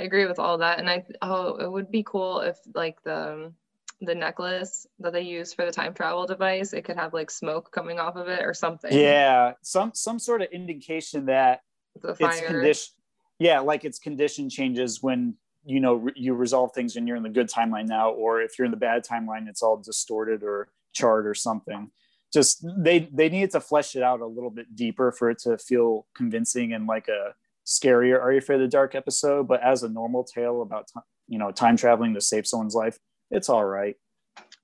I 0.00 0.04
agree 0.04 0.26
with 0.26 0.38
all 0.38 0.58
that. 0.58 0.78
And 0.78 0.88
I 0.90 1.04
oh, 1.22 1.56
it 1.56 1.70
would 1.70 1.90
be 1.90 2.02
cool 2.02 2.40
if 2.40 2.58
like 2.74 3.02
the 3.04 3.52
the 4.00 4.14
necklace 4.14 4.86
that 5.00 5.12
they 5.12 5.22
use 5.22 5.52
for 5.52 5.64
the 5.64 5.72
time 5.72 5.92
travel 5.92 6.24
device, 6.26 6.72
it 6.72 6.82
could 6.84 6.96
have 6.96 7.12
like 7.12 7.30
smoke 7.30 7.72
coming 7.72 7.98
off 7.98 8.16
of 8.16 8.28
it 8.28 8.44
or 8.44 8.54
something. 8.54 8.92
Yeah, 8.92 9.54
some 9.62 9.92
some 9.94 10.18
sort 10.18 10.42
of 10.42 10.48
indication 10.52 11.26
that 11.26 11.62
The 12.00 12.10
it's 12.10 12.20
fire. 12.20 12.46
condition. 12.46 12.94
Yeah, 13.38 13.60
like 13.60 13.84
its 13.84 13.98
condition 13.98 14.50
changes 14.50 15.02
when 15.02 15.34
you 15.64 15.80
know 15.80 15.94
re- 15.94 16.12
you 16.16 16.34
resolve 16.34 16.72
things 16.74 16.96
and 16.96 17.06
you're 17.06 17.16
in 17.16 17.22
the 17.22 17.28
good 17.28 17.48
timeline 17.48 17.86
now, 17.86 18.10
or 18.10 18.40
if 18.40 18.58
you're 18.58 18.66
in 18.66 18.70
the 18.70 18.76
bad 18.76 19.04
timeline, 19.04 19.48
it's 19.48 19.62
all 19.62 19.76
distorted 19.76 20.42
or 20.42 20.68
charred 20.92 21.26
or 21.26 21.34
something. 21.34 21.90
Just 22.32 22.66
they 22.76 23.08
they 23.12 23.28
needed 23.28 23.50
to 23.52 23.60
flesh 23.60 23.96
it 23.96 24.02
out 24.02 24.20
a 24.20 24.26
little 24.26 24.50
bit 24.50 24.74
deeper 24.74 25.12
for 25.12 25.30
it 25.30 25.38
to 25.40 25.56
feel 25.58 26.06
convincing 26.14 26.72
and 26.72 26.86
like 26.86 27.08
a 27.08 27.34
scarier 27.66 28.20
Are 28.20 28.32
You 28.32 28.38
Afraid 28.38 28.56
of 28.56 28.62
the 28.62 28.68
Dark 28.68 28.94
episode. 28.94 29.46
But 29.46 29.62
as 29.62 29.82
a 29.82 29.88
normal 29.88 30.24
tale 30.24 30.62
about 30.62 30.88
ti- 30.88 31.00
you 31.28 31.38
know 31.38 31.52
time 31.52 31.76
traveling 31.76 32.14
to 32.14 32.20
save 32.20 32.46
someone's 32.46 32.74
life, 32.74 32.98
it's 33.30 33.48
all 33.48 33.64
right. 33.64 33.96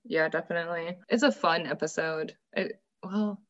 Yeah, 0.04 0.28
definitely. 0.28 0.96
It's 1.08 1.22
a 1.22 1.32
fun 1.32 1.66
episode. 1.66 2.34
It, 2.52 2.80
well, 3.02 3.40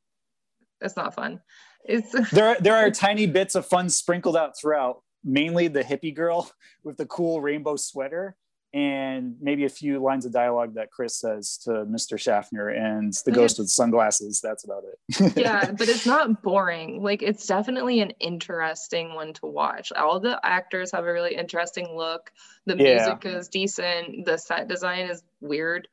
it's 0.80 0.96
not 0.96 1.14
fun. 1.14 1.40
It's 1.84 2.12
there 2.30 2.56
there 2.60 2.76
are 2.76 2.90
tiny 2.90 3.26
bits 3.26 3.54
of 3.54 3.66
fun 3.66 3.88
sprinkled 3.88 4.36
out 4.36 4.56
throughout 4.58 5.02
mainly 5.24 5.68
the 5.68 5.82
hippie 5.82 6.14
girl 6.14 6.50
with 6.84 6.96
the 6.96 7.06
cool 7.06 7.40
rainbow 7.40 7.76
sweater 7.76 8.36
and 8.72 9.36
maybe 9.40 9.64
a 9.64 9.68
few 9.68 10.00
lines 10.00 10.26
of 10.26 10.32
dialogue 10.32 10.74
that 10.74 10.90
chris 10.90 11.14
says 11.16 11.58
to 11.58 11.70
mr 11.86 12.18
schaffner 12.18 12.70
and 12.70 13.12
the 13.24 13.30
ghost 13.30 13.58
with 13.60 13.68
sunglasses 13.70 14.40
that's 14.42 14.64
about 14.64 14.82
it 14.82 15.36
yeah, 15.36 15.70
but 15.70 15.88
it's 15.88 16.06
not 16.06 16.42
boring. 16.42 17.00
Like 17.02 17.22
it's 17.22 17.46
definitely 17.46 18.00
an 18.00 18.10
interesting 18.20 19.14
one 19.14 19.32
to 19.34 19.46
watch. 19.46 19.92
All 19.92 20.18
the 20.18 20.40
actors 20.44 20.90
have 20.92 21.04
a 21.04 21.12
really 21.12 21.36
interesting 21.36 21.94
look. 21.94 22.32
The 22.66 22.76
Yeah. 22.76 22.94
music 22.96 23.26
is 23.26 23.48
decent. 23.48 24.24
The 24.24 24.38
set 24.38 24.66
design 24.66 25.08
is 25.10 25.22
weird. 25.40 25.86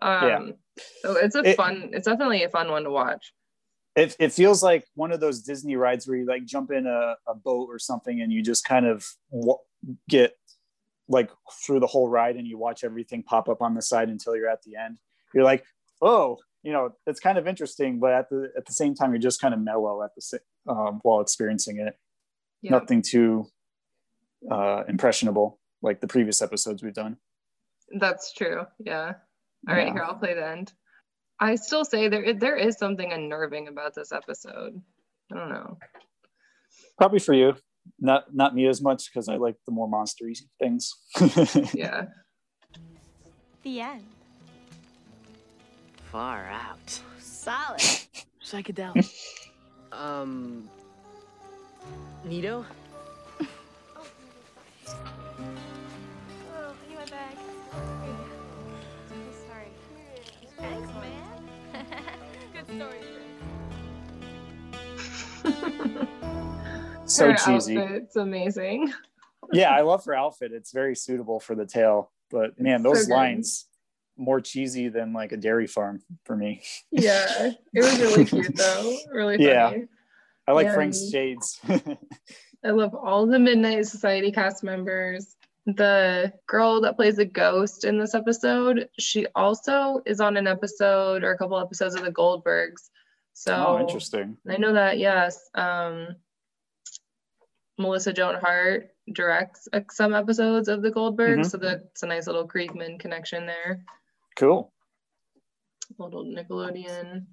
Um 0.00 0.28
Yeah. 0.28 0.52
so 1.02 1.16
it's 1.16 1.34
a 1.34 1.40
It- 1.50 1.56
fun 1.56 1.90
it's 1.92 2.06
definitely 2.06 2.44
a 2.44 2.48
fun 2.48 2.70
one 2.70 2.84
to 2.84 2.90
watch. 2.90 3.34
It, 3.96 4.16
it 4.18 4.32
feels 4.32 4.62
like 4.62 4.84
one 4.94 5.12
of 5.12 5.20
those 5.20 5.40
disney 5.42 5.76
rides 5.76 6.06
where 6.08 6.16
you 6.16 6.24
like 6.26 6.44
jump 6.44 6.70
in 6.70 6.86
a, 6.86 7.14
a 7.28 7.34
boat 7.34 7.68
or 7.70 7.78
something 7.78 8.20
and 8.22 8.32
you 8.32 8.42
just 8.42 8.64
kind 8.64 8.86
of 8.86 9.06
wa- 9.30 9.58
get 10.08 10.32
like 11.08 11.30
through 11.66 11.80
the 11.80 11.86
whole 11.86 12.08
ride 12.08 12.36
and 12.36 12.46
you 12.46 12.56
watch 12.56 12.84
everything 12.84 13.22
pop 13.22 13.48
up 13.48 13.60
on 13.60 13.74
the 13.74 13.82
side 13.82 14.08
until 14.08 14.34
you're 14.36 14.48
at 14.48 14.62
the 14.62 14.76
end 14.76 14.98
you're 15.34 15.44
like 15.44 15.64
oh 16.00 16.38
you 16.62 16.72
know 16.72 16.90
it's 17.06 17.20
kind 17.20 17.36
of 17.38 17.46
interesting 17.46 17.98
but 18.00 18.12
at 18.12 18.30
the 18.30 18.50
at 18.56 18.64
the 18.66 18.72
same 18.72 18.94
time 18.94 19.10
you're 19.12 19.20
just 19.20 19.40
kind 19.40 19.52
of 19.52 19.60
mellow 19.60 20.02
at 20.02 20.10
the 20.16 20.40
um, 20.72 21.00
while 21.02 21.20
experiencing 21.20 21.78
it 21.80 21.94
Yeah. 22.62 22.70
nothing 22.72 23.02
too 23.02 23.46
uh 24.50 24.84
impressionable 24.88 25.58
like 25.82 26.00
the 26.00 26.06
previous 26.08 26.40
episodes 26.40 26.82
we've 26.82 26.94
done 26.94 27.16
That's 27.98 28.32
true. 28.32 28.64
Yeah. 28.78 29.14
All 29.68 29.74
right, 29.74 29.88
Yeah. 29.88 29.92
here 29.92 30.02
I'll 30.04 30.14
play 30.14 30.34
the 30.34 30.46
end. 30.48 30.72
I 31.42 31.56
still 31.56 31.84
say 31.84 32.08
there 32.08 32.34
there 32.34 32.56
is 32.56 32.78
something 32.78 33.12
unnerving 33.12 33.66
about 33.66 33.94
this 33.94 34.12
episode. 34.12 34.80
I 35.32 35.36
don't 35.36 35.48
know. 35.48 35.76
probably 36.96 37.18
for 37.18 37.34
you 37.34 37.54
not 37.98 38.34
not 38.34 38.54
me 38.54 38.66
as 38.68 38.80
much 38.80 39.10
because 39.10 39.28
I 39.28 39.36
like 39.36 39.56
the 39.66 39.72
more 39.72 39.88
monstery 39.90 40.38
things. 40.60 40.94
yeah. 41.74 42.06
The 43.64 43.80
end. 43.80 44.04
Far 46.10 46.46
out. 46.46 47.00
Solid. 47.18 47.80
Psychedelic. 48.44 49.12
um. 49.92 50.68
Nito? 52.24 52.64
So 67.12 67.30
Her 67.30 67.36
cheesy. 67.36 67.76
It's 67.76 68.16
amazing. 68.16 68.92
yeah, 69.52 69.70
I 69.70 69.82
love 69.82 70.04
her 70.04 70.14
outfit. 70.14 70.52
It's 70.52 70.72
very 70.72 70.96
suitable 70.96 71.40
for 71.40 71.54
the 71.54 71.66
tale. 71.66 72.10
But 72.30 72.58
man, 72.60 72.82
those 72.82 73.06
So 73.06 73.14
lines 73.14 73.66
more 74.16 74.40
cheesy 74.40 74.88
than 74.88 75.12
like 75.12 75.32
a 75.32 75.36
dairy 75.36 75.66
farm 75.66 76.00
for 76.24 76.36
me. 76.36 76.62
Yeah, 76.90 77.52
it 77.72 77.82
was 77.82 77.98
really 78.00 78.24
cute 78.24 78.56
though. 78.56 78.96
Really 79.10 79.36
funny. 79.36 79.48
Yeah. 79.48 79.72
I 80.46 80.52
like 80.52 80.66
And 80.66 80.74
Frank's 80.74 81.10
shades. 81.10 81.60
I 82.64 82.70
love 82.70 82.94
all 82.94 83.26
the 83.26 83.38
Midnight 83.38 83.86
Society 83.86 84.32
cast 84.32 84.64
members. 84.64 85.36
The 85.66 86.32
girl 86.48 86.80
that 86.80 86.96
plays 86.96 87.18
a 87.18 87.24
ghost 87.24 87.84
in 87.84 87.98
this 87.98 88.14
episode, 88.14 88.88
she 88.98 89.26
also 89.36 90.00
is 90.04 90.20
on 90.20 90.36
an 90.36 90.48
episode 90.48 91.22
or 91.22 91.32
a 91.32 91.38
couple 91.38 91.58
episodes 91.58 91.94
of 91.94 92.02
the 92.02 92.10
Goldbergs. 92.10 92.90
So 93.34 93.54
oh, 93.54 93.80
interesting. 93.80 94.36
I 94.48 94.56
know 94.56 94.72
that, 94.72 94.98
yes. 94.98 95.48
Um, 95.54 96.16
Melissa 97.78 98.12
Joan 98.12 98.36
Hart 98.40 98.90
directs 99.12 99.68
uh, 99.72 99.80
some 99.90 100.14
episodes 100.14 100.68
of 100.68 100.82
the 100.82 100.90
Goldbergs, 100.90 101.40
Mhm. 101.46 101.50
so 101.50 101.56
that's 101.58 102.02
a 102.02 102.06
nice 102.06 102.26
little 102.26 102.46
Kriegman 102.46 102.98
connection 103.00 103.46
there. 103.46 103.84
Cool. 104.36 104.72
Little 105.98 106.24
Nickelodeon. 106.24 107.26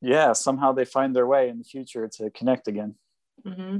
Yeah, 0.00 0.32
somehow 0.32 0.72
they 0.72 0.84
find 0.84 1.14
their 1.14 1.26
way 1.26 1.48
in 1.48 1.58
the 1.58 1.64
future 1.64 2.08
to 2.08 2.30
connect 2.30 2.68
again. 2.68 2.94
hmm 3.44 3.78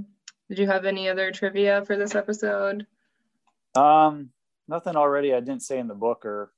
Did 0.48 0.58
you 0.58 0.66
have 0.66 0.84
any 0.84 1.08
other 1.08 1.30
trivia 1.30 1.84
for 1.84 1.96
this 1.96 2.14
episode? 2.14 2.86
Um, 3.74 4.30
nothing 4.68 4.96
already 4.96 5.32
I 5.34 5.40
didn't 5.40 5.62
say 5.62 5.78
in 5.78 5.88
the 5.88 5.94
book 5.94 6.24
or 6.26 6.52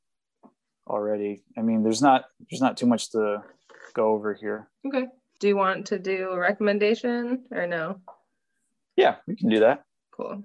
already. 0.87 1.45
I 1.57 1.63
mean, 1.63 1.83
there's 1.83 2.03
not 2.03 2.25
there's 2.51 2.61
not 2.63 2.77
too 2.77 2.87
much 2.87 3.11
to 3.13 3.43
go 3.95 4.09
over 4.13 4.35
here. 4.35 4.69
Okay. 4.87 5.07
Do 5.39 5.49
you 5.49 5.57
want 5.57 5.87
to 5.87 5.99
do 5.99 6.31
a 6.31 6.39
recommendation 6.39 7.45
or 7.53 7.67
no? 7.67 8.01
Yeah, 8.97 9.17
we 9.27 9.37
can 9.37 9.49
do 9.49 9.61
that. 9.61 9.85
Cool. 10.13 10.45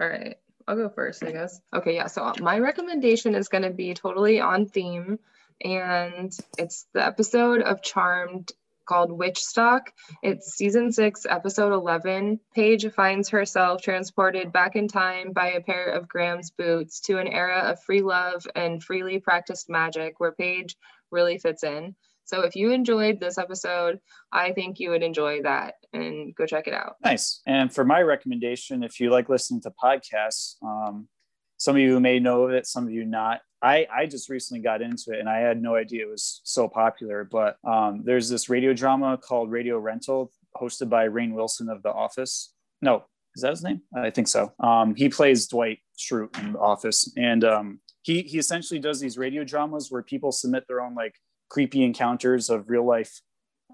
All 0.00 0.08
right. 0.08 0.36
I'll 0.66 0.76
go 0.76 0.90
first, 0.90 1.24
I 1.24 1.32
guess. 1.32 1.60
Okay, 1.74 1.94
yeah. 1.94 2.08
So 2.08 2.32
my 2.40 2.58
recommendation 2.58 3.34
is 3.34 3.48
going 3.48 3.62
to 3.62 3.70
be 3.70 3.94
totally 3.94 4.40
on 4.40 4.66
theme, 4.66 5.18
and 5.64 6.30
it's 6.58 6.86
the 6.92 7.04
episode 7.04 7.62
of 7.62 7.82
Charmed 7.82 8.52
called 8.88 9.10
Witchstock. 9.10 9.88
It's 10.22 10.54
season 10.54 10.92
six, 10.92 11.26
episode 11.28 11.72
11. 11.72 12.40
Paige 12.54 12.90
finds 12.92 13.28
herself 13.28 13.82
transported 13.82 14.52
back 14.52 14.76
in 14.76 14.88
time 14.88 15.32
by 15.32 15.52
a 15.52 15.60
pair 15.60 15.86
of 15.90 16.08
Grams's 16.08 16.50
boots 16.50 17.00
to 17.00 17.18
an 17.18 17.28
era 17.28 17.70
of 17.70 17.82
free 17.82 18.02
love 18.02 18.46
and 18.56 18.82
freely 18.82 19.20
practiced 19.20 19.68
magic 19.68 20.18
where 20.18 20.32
Paige 20.32 20.76
really 21.10 21.38
fits 21.38 21.64
in. 21.64 21.94
So 22.28 22.42
if 22.42 22.54
you 22.54 22.72
enjoyed 22.72 23.20
this 23.20 23.38
episode, 23.38 24.00
I 24.32 24.52
think 24.52 24.78
you 24.78 24.90
would 24.90 25.02
enjoy 25.02 25.42
that 25.42 25.76
and 25.94 26.34
go 26.34 26.44
check 26.44 26.66
it 26.66 26.74
out. 26.74 26.96
Nice. 27.02 27.40
And 27.46 27.72
for 27.72 27.86
my 27.86 28.02
recommendation, 28.02 28.82
if 28.82 29.00
you 29.00 29.08
like 29.08 29.30
listening 29.30 29.62
to 29.62 29.72
podcasts, 29.82 30.56
um, 30.62 31.08
some 31.56 31.76
of 31.76 31.80
you 31.80 31.98
may 32.00 32.18
know 32.20 32.48
it, 32.48 32.66
some 32.66 32.84
of 32.84 32.92
you 32.92 33.06
not. 33.06 33.40
I, 33.62 33.86
I 33.90 34.04
just 34.04 34.28
recently 34.28 34.62
got 34.62 34.82
into 34.82 35.12
it 35.12 35.20
and 35.20 35.28
I 35.28 35.38
had 35.38 35.62
no 35.62 35.74
idea 35.74 36.04
it 36.04 36.10
was 36.10 36.42
so 36.44 36.68
popular. 36.68 37.24
But 37.24 37.56
um, 37.64 38.02
there's 38.04 38.28
this 38.28 38.50
radio 38.50 38.74
drama 38.74 39.16
called 39.16 39.50
Radio 39.50 39.78
Rental, 39.78 40.30
hosted 40.54 40.90
by 40.90 41.08
Rainn 41.08 41.32
Wilson 41.32 41.70
of 41.70 41.82
The 41.82 41.90
Office. 41.90 42.52
No, 42.82 43.04
is 43.36 43.40
that 43.40 43.52
his 43.52 43.64
name? 43.64 43.80
I 43.96 44.10
think 44.10 44.28
so. 44.28 44.52
Um, 44.60 44.94
he 44.94 45.08
plays 45.08 45.46
Dwight 45.46 45.78
Schrute 45.98 46.38
in 46.42 46.52
The 46.52 46.58
Office, 46.58 47.10
and 47.16 47.42
um, 47.42 47.80
he 48.02 48.22
he 48.22 48.38
essentially 48.38 48.80
does 48.80 49.00
these 49.00 49.16
radio 49.16 49.44
dramas 49.44 49.90
where 49.90 50.02
people 50.02 50.30
submit 50.30 50.64
their 50.68 50.80
own 50.80 50.94
like 50.94 51.14
creepy 51.48 51.84
encounters 51.84 52.50
of 52.50 52.68
real 52.68 52.86
life 52.86 53.20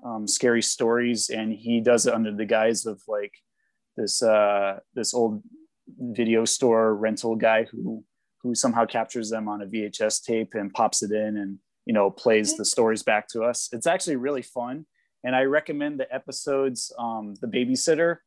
um, 0.04 0.28
scary 0.28 0.62
stories, 0.62 1.30
and 1.30 1.52
he 1.52 1.80
does 1.80 2.06
it 2.06 2.14
under 2.14 2.32
the 2.32 2.44
guise 2.44 2.87
of 2.87 3.02
like 3.08 3.32
this 3.96 4.22
uh, 4.22 4.78
this 4.94 5.14
old 5.14 5.42
video 5.98 6.44
store 6.44 6.94
rental 6.94 7.37
guy 7.37 7.64
who 7.64 8.04
who 8.42 8.54
somehow 8.54 8.84
captures 8.84 9.30
them 9.30 9.48
on 9.48 9.62
a 9.62 9.66
VHS 9.66 10.22
tape 10.22 10.52
and 10.52 10.72
pops 10.72 11.02
it 11.02 11.10
in 11.10 11.38
and 11.38 11.58
you 11.87 11.94
know 11.94 12.10
plays 12.10 12.56
the 12.56 12.64
stories 12.64 13.02
back 13.02 13.28
to 13.28 13.42
us. 13.42 13.68
It's 13.72 13.87
actually 13.87 14.16
really 14.16 14.42
fun, 14.42 14.87
and 15.22 15.34
I 15.34 15.42
recommend 15.42 15.98
the 15.98 16.12
episodes 16.14 16.92
um, 16.98 17.34
"The 17.40 17.48
Babysitter" 17.48 18.18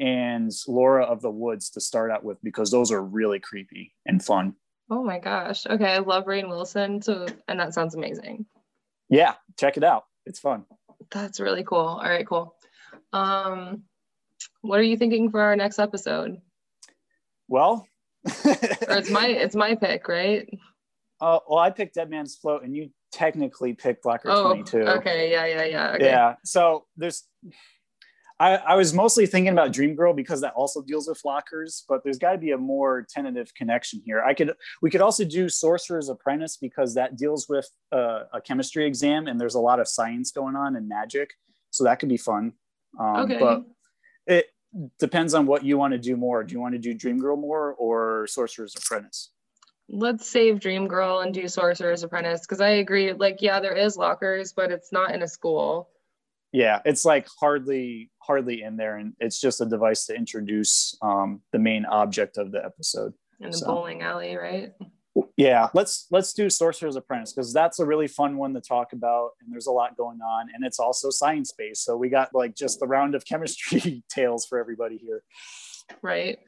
and 0.00 0.50
"Laura 0.66 1.04
of 1.04 1.20
the 1.20 1.30
Woods" 1.30 1.70
to 1.70 1.80
start 1.80 2.10
out 2.10 2.24
with 2.24 2.38
because 2.42 2.70
those 2.70 2.90
are 2.90 3.02
really 3.02 3.40
creepy 3.40 3.94
and 4.06 4.24
fun. 4.24 4.54
Oh 4.88 5.02
my 5.02 5.18
gosh. 5.18 5.66
Okay, 5.66 5.92
I 5.94 5.98
love 5.98 6.26
Rainn 6.26 6.48
Wilson. 6.48 7.02
So 7.02 7.26
and 7.48 7.58
that 7.60 7.74
sounds 7.74 7.94
amazing. 7.94 8.46
Yeah, 9.08 9.34
check 9.58 9.76
it 9.76 9.84
out. 9.84 10.04
It's 10.24 10.40
fun. 10.40 10.64
That's 11.10 11.40
really 11.40 11.64
cool. 11.64 11.78
All 11.78 12.02
right, 12.02 12.26
cool. 12.26 12.54
Um 13.12 13.82
what 14.62 14.78
are 14.80 14.84
you 14.84 14.96
thinking 14.96 15.30
for 15.30 15.40
our 15.40 15.56
next 15.56 15.78
episode? 15.78 16.38
Well, 17.48 17.86
Or 18.26 18.96
it's 18.98 19.10
my 19.10 19.26
it's 19.28 19.54
my 19.54 19.74
pick, 19.76 20.08
right? 20.08 20.48
uh, 21.20 21.38
well, 21.48 21.58
I 21.60 21.70
picked 21.70 21.94
Dead 21.94 22.10
Man's 22.10 22.36
Float, 22.36 22.62
and 22.64 22.74
you 22.76 22.90
technically 23.12 23.72
picked 23.72 24.02
Blacker 24.02 24.28
Oh, 24.30 24.44
22. 24.52 24.78
okay. 24.80 25.30
Yeah, 25.30 25.46
yeah, 25.46 25.64
yeah. 25.64 25.90
Okay. 25.92 26.04
Yeah. 26.04 26.34
So 26.44 26.84
there's, 26.96 27.22
I, 28.38 28.56
I 28.56 28.74
was 28.74 28.92
mostly 28.92 29.24
thinking 29.26 29.52
about 29.52 29.72
Dream 29.72 29.94
Girl 29.94 30.12
because 30.12 30.42
that 30.42 30.52
also 30.54 30.82
deals 30.82 31.08
with 31.08 31.24
lockers, 31.24 31.84
but 31.88 32.04
there's 32.04 32.18
got 32.18 32.32
to 32.32 32.38
be 32.38 32.50
a 32.50 32.58
more 32.58 33.06
tentative 33.08 33.54
connection 33.54 34.02
here. 34.04 34.22
I 34.22 34.34
could, 34.34 34.52
we 34.82 34.90
could 34.90 35.00
also 35.00 35.24
do 35.24 35.48
Sorcerer's 35.48 36.10
Apprentice 36.10 36.58
because 36.58 36.94
that 36.94 37.16
deals 37.16 37.48
with 37.48 37.68
uh, 37.92 38.24
a 38.34 38.40
chemistry 38.40 38.86
exam 38.86 39.26
and 39.26 39.40
there's 39.40 39.54
a 39.54 39.60
lot 39.60 39.80
of 39.80 39.88
science 39.88 40.32
going 40.32 40.54
on 40.54 40.76
and 40.76 40.86
magic, 40.86 41.30
so 41.70 41.84
that 41.84 41.98
could 41.98 42.10
be 42.10 42.18
fun. 42.18 42.52
Um, 43.00 43.16
Okay. 43.16 43.38
But 43.38 43.64
it 44.26 44.46
depends 44.98 45.32
on 45.32 45.46
what 45.46 45.64
you 45.64 45.78
want 45.78 45.92
to 45.92 45.98
do 45.98 46.16
more. 46.16 46.44
Do 46.44 46.52
you 46.52 46.60
want 46.60 46.74
to 46.74 46.78
do 46.78 46.92
Dream 46.92 47.18
Girl 47.18 47.36
more 47.36 47.72
or 47.74 48.26
Sorcerer's 48.26 48.76
Apprentice? 48.76 49.30
Let's 49.88 50.28
save 50.28 50.60
Dream 50.60 50.88
Girl 50.88 51.20
and 51.20 51.32
do 51.32 51.48
Sorcerer's 51.48 52.02
Apprentice 52.02 52.40
because 52.40 52.60
I 52.60 52.70
agree. 52.70 53.12
Like, 53.12 53.40
yeah, 53.40 53.60
there 53.60 53.76
is 53.76 53.96
lockers, 53.96 54.52
but 54.52 54.70
it's 54.72 54.92
not 54.92 55.14
in 55.14 55.22
a 55.22 55.28
school. 55.28 55.88
Yeah 56.52 56.80
it's 56.84 57.04
like 57.04 57.26
hardly 57.40 58.10
hardly 58.18 58.62
in 58.62 58.76
there 58.76 58.96
and 58.96 59.12
it's 59.20 59.40
just 59.40 59.60
a 59.60 59.66
device 59.66 60.06
to 60.06 60.14
introduce 60.14 60.96
um, 61.02 61.40
the 61.52 61.58
main 61.58 61.84
object 61.86 62.38
of 62.38 62.52
the 62.52 62.64
episode 62.64 63.12
In 63.40 63.50
the 63.50 63.56
So- 63.56 63.66
bowling 63.66 64.02
alley, 64.02 64.36
right? 64.36 64.72
yeah 65.38 65.68
let's 65.72 66.06
let's 66.10 66.34
do 66.34 66.50
sorcerer's 66.50 66.94
apprentice 66.96 67.32
because 67.32 67.50
that's 67.52 67.78
a 67.78 67.86
really 67.86 68.06
fun 68.06 68.36
one 68.36 68.52
to 68.52 68.60
talk 68.60 68.92
about 68.92 69.30
and 69.40 69.50
there's 69.50 69.66
a 69.66 69.72
lot 69.72 69.96
going 69.96 70.20
on 70.20 70.48
and 70.54 70.62
it's 70.62 70.78
also 70.78 71.08
science 71.08 71.52
based 71.56 71.84
so 71.84 71.96
we 71.96 72.10
got 72.10 72.28
like 72.34 72.54
just 72.54 72.80
the 72.80 72.86
round 72.86 73.14
of 73.14 73.24
chemistry 73.24 74.02
tales 74.10 74.44
for 74.46 74.58
everybody 74.58 74.98
here 74.98 75.22
Right. 76.02 76.38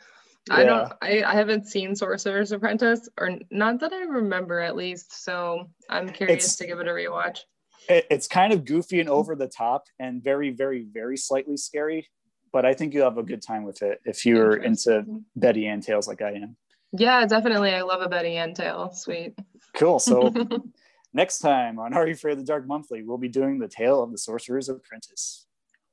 I 0.50 0.64
don't 0.64 0.92
I, 1.02 1.22
I 1.22 1.34
haven't 1.34 1.66
seen 1.68 1.94
Sorcerer's 1.94 2.52
Apprentice 2.52 3.08
or 3.18 3.38
not 3.50 3.80
that 3.80 3.92
I 3.92 4.00
remember 4.02 4.60
at 4.60 4.76
least. 4.76 5.22
So 5.24 5.68
I'm 5.90 6.08
curious 6.08 6.44
It's- 6.44 6.56
to 6.56 6.66
give 6.66 6.80
it 6.80 6.88
a 6.88 6.90
rewatch. 6.90 7.40
It, 7.88 8.06
it's 8.10 8.26
kind 8.26 8.52
of 8.52 8.64
goofy 8.64 9.00
and 9.00 9.08
over 9.08 9.34
the 9.34 9.48
top 9.48 9.84
and 9.98 10.22
very 10.22 10.50
very 10.50 10.86
very 10.92 11.16
slightly 11.16 11.56
scary 11.56 12.08
but 12.52 12.64
i 12.64 12.72
think 12.74 12.94
you'll 12.94 13.04
have 13.04 13.18
a 13.18 13.22
good 13.22 13.42
time 13.42 13.64
with 13.64 13.82
it 13.82 14.00
if 14.04 14.24
you're 14.26 14.56
into 14.56 15.04
betty 15.36 15.66
ann 15.66 15.80
tales 15.80 16.08
like 16.08 16.22
i 16.22 16.32
am 16.32 16.56
Yeah, 16.92 17.26
definitely. 17.26 17.72
I 17.74 17.82
love 17.82 18.00
a 18.00 18.08
Betty 18.08 18.36
Ann 18.36 18.54
tale. 18.54 18.90
Sweet. 18.92 19.38
cool 19.76 19.98
so 19.98 20.32
next 21.12 21.38
time 21.40 21.78
on 21.78 21.92
Are 21.92 22.06
You 22.06 22.14
Afraid 22.14 22.32
of 22.32 22.38
the 22.38 22.44
Dark 22.44 22.66
Monthly, 22.66 23.02
we'll 23.02 23.18
be 23.18 23.28
doing 23.28 23.58
the 23.58 23.68
tale 23.68 24.02
of 24.02 24.10
the 24.10 24.16
Sorcerer's 24.18 24.68
Apprentice. 24.70 25.46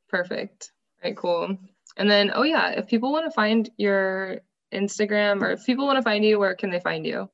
Perfect. 0.07 0.71
All 1.03 1.09
right, 1.09 1.17
cool. 1.17 1.57
And 1.97 2.09
then, 2.09 2.31
oh 2.33 2.43
yeah, 2.43 2.69
if 2.69 2.87
people 2.87 3.11
want 3.11 3.25
to 3.25 3.31
find 3.31 3.69
your 3.77 4.39
Instagram 4.73 5.41
or 5.41 5.51
if 5.51 5.65
people 5.65 5.85
want 5.85 5.97
to 5.97 6.01
find 6.03 6.23
you, 6.23 6.39
where 6.39 6.55
can 6.55 6.69
they 6.69 6.79
find 6.79 7.05
you? 7.05 7.29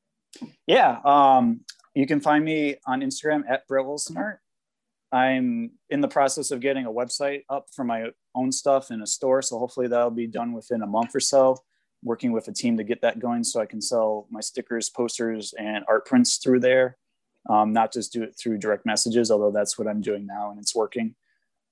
Yeah, 0.65 0.99
um, 1.05 1.61
you 1.93 2.07
can 2.07 2.19
find 2.19 2.43
me 2.43 2.77
on 2.87 3.01
Instagram 3.01 3.43
at 3.49 3.67
Brett. 3.67 3.85
I'm 5.11 5.71
in 5.89 6.01
the 6.01 6.07
process 6.07 6.51
of 6.51 6.61
getting 6.61 6.85
a 6.85 6.91
website 6.91 7.41
up 7.49 7.67
for 7.75 7.83
my 7.83 8.07
own 8.33 8.51
stuff 8.51 8.91
in 8.91 9.01
a 9.01 9.07
store, 9.07 9.41
so 9.41 9.59
hopefully 9.59 9.87
that'll 9.87 10.11
be 10.11 10.27
done 10.27 10.53
within 10.53 10.81
a 10.81 10.87
month 10.87 11.15
or 11.15 11.19
so. 11.19 11.57
Working 12.03 12.31
with 12.31 12.47
a 12.47 12.53
team 12.53 12.77
to 12.77 12.83
get 12.83 13.01
that 13.01 13.19
going, 13.19 13.43
so 13.43 13.59
I 13.59 13.65
can 13.65 13.81
sell 13.81 14.27
my 14.31 14.39
stickers, 14.39 14.89
posters, 14.89 15.53
and 15.57 15.83
art 15.87 16.05
prints 16.05 16.37
through 16.37 16.61
there. 16.61 16.97
Um, 17.49 17.73
not 17.73 17.91
just 17.91 18.13
do 18.13 18.23
it 18.23 18.35
through 18.39 18.59
direct 18.59 18.85
messages, 18.85 19.31
although 19.31 19.51
that's 19.51 19.77
what 19.77 19.87
I'm 19.87 20.01
doing 20.01 20.25
now 20.25 20.51
and 20.51 20.59
it's 20.59 20.75
working. 20.75 21.15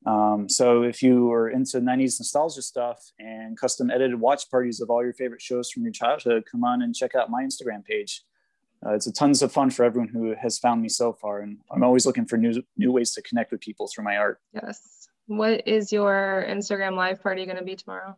Um, 0.05 0.47
so 0.47 0.83
if 0.83 1.03
you 1.03 1.31
are 1.31 1.49
into 1.49 1.79
90s 1.79 2.19
nostalgia 2.19 2.61
stuff 2.61 3.11
and 3.19 3.57
custom 3.57 3.91
edited 3.91 4.19
watch 4.19 4.49
parties 4.49 4.79
of 4.79 4.89
all 4.89 5.03
your 5.03 5.13
favorite 5.13 5.41
shows 5.41 5.69
from 5.69 5.83
your 5.83 5.91
childhood, 5.91 6.45
come 6.49 6.63
on 6.63 6.81
and 6.81 6.95
check 6.95 7.15
out 7.15 7.29
my 7.29 7.43
Instagram 7.43 7.83
page. 7.83 8.23
Uh, 8.85 8.93
it's 8.93 9.07
a 9.07 9.11
tons 9.11 9.41
of 9.41 9.51
fun 9.51 9.69
for 9.69 9.83
everyone 9.83 10.07
who 10.07 10.33
has 10.41 10.57
found 10.57 10.81
me 10.81 10.87
so 10.89 11.11
far, 11.13 11.39
and 11.41 11.57
I'm 11.71 11.83
always 11.83 12.05
looking 12.05 12.25
for 12.25 12.37
new 12.37 12.63
new 12.77 12.91
ways 12.91 13.11
to 13.13 13.21
connect 13.21 13.51
with 13.51 13.61
people 13.61 13.87
through 13.93 14.05
my 14.05 14.17
art. 14.17 14.39
Yes. 14.53 15.07
What 15.27 15.67
is 15.67 15.91
your 15.91 16.45
Instagram 16.49 16.95
live 16.95 17.21
party 17.21 17.45
going 17.45 17.57
to 17.57 17.63
be 17.63 17.75
tomorrow? 17.75 18.15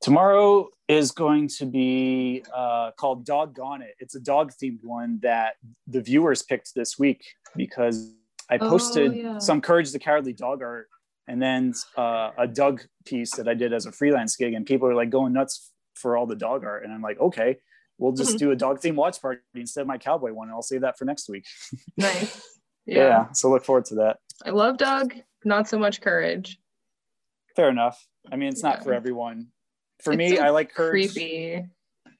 Tomorrow 0.00 0.68
is 0.86 1.10
going 1.10 1.48
to 1.58 1.66
be 1.66 2.44
uh, 2.54 2.92
called 2.96 3.24
Doggone 3.26 3.82
It. 3.82 3.96
It's 3.98 4.14
a 4.14 4.20
dog 4.20 4.52
themed 4.62 4.84
one 4.84 5.18
that 5.22 5.54
the 5.88 6.00
viewers 6.00 6.42
picked 6.42 6.74
this 6.74 6.98
week 6.98 7.24
because 7.56 8.14
I 8.48 8.58
Oh, 8.60 8.68
posted 8.70 9.16
yeah. 9.16 9.38
some 9.38 9.60
Courage 9.60 9.90
the 9.92 9.98
Cowardly 9.98 10.32
Dog 10.34 10.62
art 10.62 10.88
and 11.26 11.42
then 11.42 11.74
uh, 11.96 12.30
a 12.38 12.46
Doug 12.46 12.82
piece 13.04 13.32
that 13.36 13.48
I 13.48 13.54
did 13.54 13.72
as 13.72 13.86
a 13.86 13.92
freelance 13.92 14.36
gig, 14.36 14.54
and 14.54 14.64
people 14.64 14.88
are 14.88 14.94
like 14.94 15.10
going 15.10 15.32
nuts 15.32 15.72
for 15.94 16.16
all 16.16 16.26
the 16.26 16.36
dog 16.36 16.64
art. 16.64 16.84
And 16.84 16.92
I'm 16.92 17.02
like, 17.02 17.18
okay, 17.20 17.58
we'll 17.98 18.12
just 18.12 18.36
Mhm. 18.36 18.38
do 18.38 18.50
a 18.52 18.56
dog 18.56 18.80
themed 18.80 18.94
watch 18.96 19.20
party 19.20 19.40
instead 19.54 19.82
of 19.82 19.86
my 19.86 19.98
cowboy 19.98 20.32
one, 20.32 20.48
and 20.48 20.54
I'll 20.54 20.62
save 20.62 20.80
that 20.82 20.96
for 20.98 21.04
next 21.04 21.28
week. 21.28 21.44
Nice. 21.96 22.42
Yeah. 22.86 22.96
Yeah. 22.96 23.32
so 23.32 23.50
look 23.50 23.64
forward 23.64 23.84
to 23.86 23.96
that. 23.96 24.18
I 24.46 24.50
love 24.50 24.78
dog 24.78 25.14
not 25.44 25.68
so 25.68 25.78
much 25.78 26.00
courage. 26.00 26.58
Fair 27.54 27.68
enough. 27.68 28.06
I 28.32 28.36
mean, 28.36 28.48
it's 28.48 28.62
not 28.62 28.78
Yeah. 28.78 28.82
for 28.84 28.92
everyone. 28.94 29.48
For 30.02 30.12
It's 30.12 30.18
me, 30.18 30.36
so 30.36 30.42
I 30.42 30.50
like 30.50 30.72
Courage. 30.72 31.12
Creepy. 31.12 31.66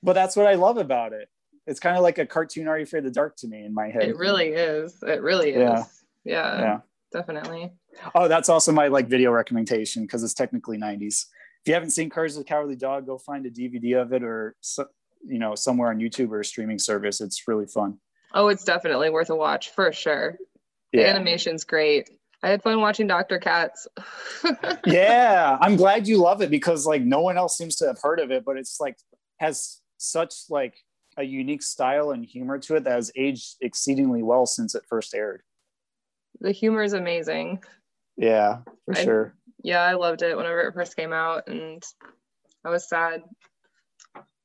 But 0.02 0.12
that's 0.14 0.36
what 0.36 0.46
I 0.46 0.54
love 0.54 0.76
about 0.78 1.12
it. 1.12 1.28
It's 1.66 1.80
kind 1.80 1.96
of 1.96 2.02
like 2.02 2.18
a 2.18 2.26
cartoon 2.26 2.66
Are 2.68 2.76
You 2.78 2.82
Afraid 2.84 3.00
of 3.00 3.04
the 3.06 3.10
Dark 3.10 3.36
to 3.38 3.46
me 3.48 3.64
in 3.64 3.72
my 3.74 3.88
head. 3.88 4.02
It 4.04 4.16
really 4.16 4.48
is. 4.48 5.00
It 5.02 5.22
really 5.22 5.50
is. 5.50 5.56
Yeah. 5.60 5.84
Yeah. 6.24 6.60
Yeah. 6.60 6.80
Definitely. 7.12 7.72
Oh, 8.14 8.28
that's 8.28 8.48
also 8.48 8.72
my 8.72 8.88
like 8.88 9.06
video 9.08 9.30
recommendation 9.32 10.02
because 10.02 10.22
it's 10.24 10.34
technically 10.34 10.76
90s. 10.78 11.26
If 11.62 11.68
you 11.68 11.74
haven't 11.74 11.90
seen 11.90 12.10
Courage 12.10 12.34
the 12.34 12.44
Cowardly 12.44 12.76
Dog, 12.76 13.06
go 13.06 13.16
find 13.18 13.46
a 13.46 13.50
DVD 13.50 13.94
of 14.02 14.12
it 14.12 14.22
or 14.22 14.56
so, 14.60 14.86
you 15.26 15.38
know 15.38 15.54
somewhere 15.54 15.90
on 15.90 15.98
YouTube 15.98 16.30
or 16.30 16.40
a 16.40 16.44
streaming 16.44 16.78
service. 16.78 17.20
It's 17.20 17.46
really 17.48 17.66
fun. 17.66 17.98
Oh, 18.34 18.48
it's 18.48 18.64
definitely 18.64 19.10
worth 19.10 19.30
a 19.30 19.36
watch 19.36 19.70
for 19.70 19.92
sure. 19.92 20.36
The 20.92 21.00
Yeah. 21.00 21.06
animation's 21.08 21.64
great. 21.64 22.10
I 22.42 22.50
had 22.50 22.62
fun 22.62 22.80
watching 22.80 23.06
Dr. 23.08 23.38
Katz. 23.38 23.86
yeah, 24.86 25.58
I'm 25.60 25.76
glad 25.76 26.06
you 26.06 26.18
love 26.18 26.40
it 26.42 26.50
because 26.50 26.86
like 26.86 27.02
no 27.02 27.20
one 27.20 27.36
else 27.36 27.56
seems 27.56 27.76
to 27.76 27.86
have 27.86 27.98
heard 28.02 28.20
of 28.20 28.30
it, 28.30 28.44
but 28.44 28.56
it's 28.56 28.78
like 28.80 28.96
has 29.38 29.80
such 29.98 30.34
like 30.48 30.74
a 31.16 31.22
unique 31.24 31.62
style 31.62 32.10
and 32.12 32.24
humor 32.24 32.58
to 32.60 32.76
it 32.76 32.84
that 32.84 32.92
has 32.92 33.10
aged 33.16 33.56
exceedingly 33.60 34.22
well 34.22 34.46
since 34.46 34.74
it 34.74 34.84
first 34.88 35.14
aired. 35.14 35.42
the 36.40 36.52
humor 36.52 36.82
is 36.84 36.92
amazing. 36.92 37.62
Yeah, 38.16 38.58
for 38.84 38.96
I- 38.96 39.04
sure. 39.04 39.34
Yeah, 39.64 39.80
I 39.82 39.94
loved 39.94 40.22
it 40.22 40.36
whenever 40.36 40.60
it 40.60 40.74
first 40.74 40.94
came 40.94 41.12
out, 41.12 41.48
and 41.48 41.82
I 42.64 42.70
was 42.70 42.88
sad. 42.88 43.22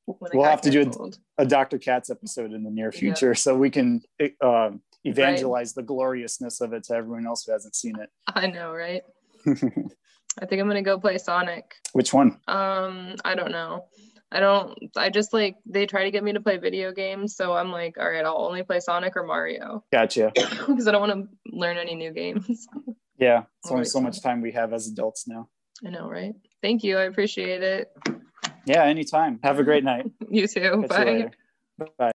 We'll 0.06 0.44
have 0.44 0.60
to 0.62 0.70
do 0.70 0.90
a, 1.38 1.42
a 1.42 1.46
Dr. 1.46 1.78
Katz 1.78 2.10
episode 2.10 2.52
in 2.52 2.62
the 2.62 2.70
near 2.70 2.90
Yeah. 2.92 2.98
future 2.98 3.34
so 3.34 3.56
we 3.56 3.70
can 3.70 4.02
um, 4.42 4.80
evangelize 5.04 5.72
the 5.74 5.82
gloriousness 5.82 6.60
of 6.60 6.72
it 6.72 6.84
to 6.84 6.94
everyone 6.94 7.26
else 7.26 7.44
who 7.44 7.52
hasn't 7.52 7.74
seen 7.74 7.98
it. 7.98 8.10
I 8.34 8.46
know, 8.48 8.72
right? 8.72 9.02
I 9.46 10.46
think 10.46 10.60
I'm 10.60 10.66
gonna 10.66 10.82
go 10.82 10.98
play 10.98 11.18
Sonic. 11.18 11.74
Which 11.92 12.12
one? 12.12 12.40
Um, 12.48 13.14
I 13.24 13.34
don't 13.34 13.52
know. 13.52 13.84
I 14.32 14.40
don't. 14.40 14.76
I 14.96 15.10
just 15.10 15.32
like 15.32 15.56
they 15.64 15.86
try 15.86 16.04
to 16.04 16.10
get 16.10 16.24
me 16.24 16.32
to 16.32 16.40
play 16.40 16.56
video 16.56 16.90
games, 16.92 17.36
so 17.36 17.52
I'm 17.52 17.70
like, 17.70 17.96
all 17.98 18.10
right, 18.10 18.24
I'll 18.24 18.44
only 18.44 18.64
play 18.64 18.80
Sonic 18.80 19.16
or 19.16 19.22
Mario 19.22 19.84
Gotcha. 19.92 20.32
because 20.34 20.88
I 20.88 20.92
don't 20.92 21.08
want 21.08 21.12
to 21.30 21.56
learn 21.56 21.76
any 21.78 21.94
new 21.94 22.12
games. 22.12 22.66
Yeah, 23.16 23.44
it's 23.62 23.70
only 23.70 23.84
so 23.84 24.00
much 24.00 24.20
time 24.22 24.40
we 24.40 24.50
have 24.52 24.72
as 24.72 24.88
adults 24.88 25.28
now. 25.28 25.48
I 25.86 25.90
know, 25.90 26.08
right? 26.10 26.34
Thank 26.62 26.82
you. 26.82 26.98
I 26.98 27.04
appreciate 27.04 27.62
it. 27.62 27.92
Yeah, 28.66 28.84
anytime. 28.84 29.40
Have 29.42 29.58
a 29.58 29.62
great 29.64 29.84
night. 29.84 30.06
You 30.30 30.46
too. 30.48 30.80
Catch 30.82 30.88
Bye. 30.88 31.04
later. 31.04 31.30
Bye. 31.98 32.12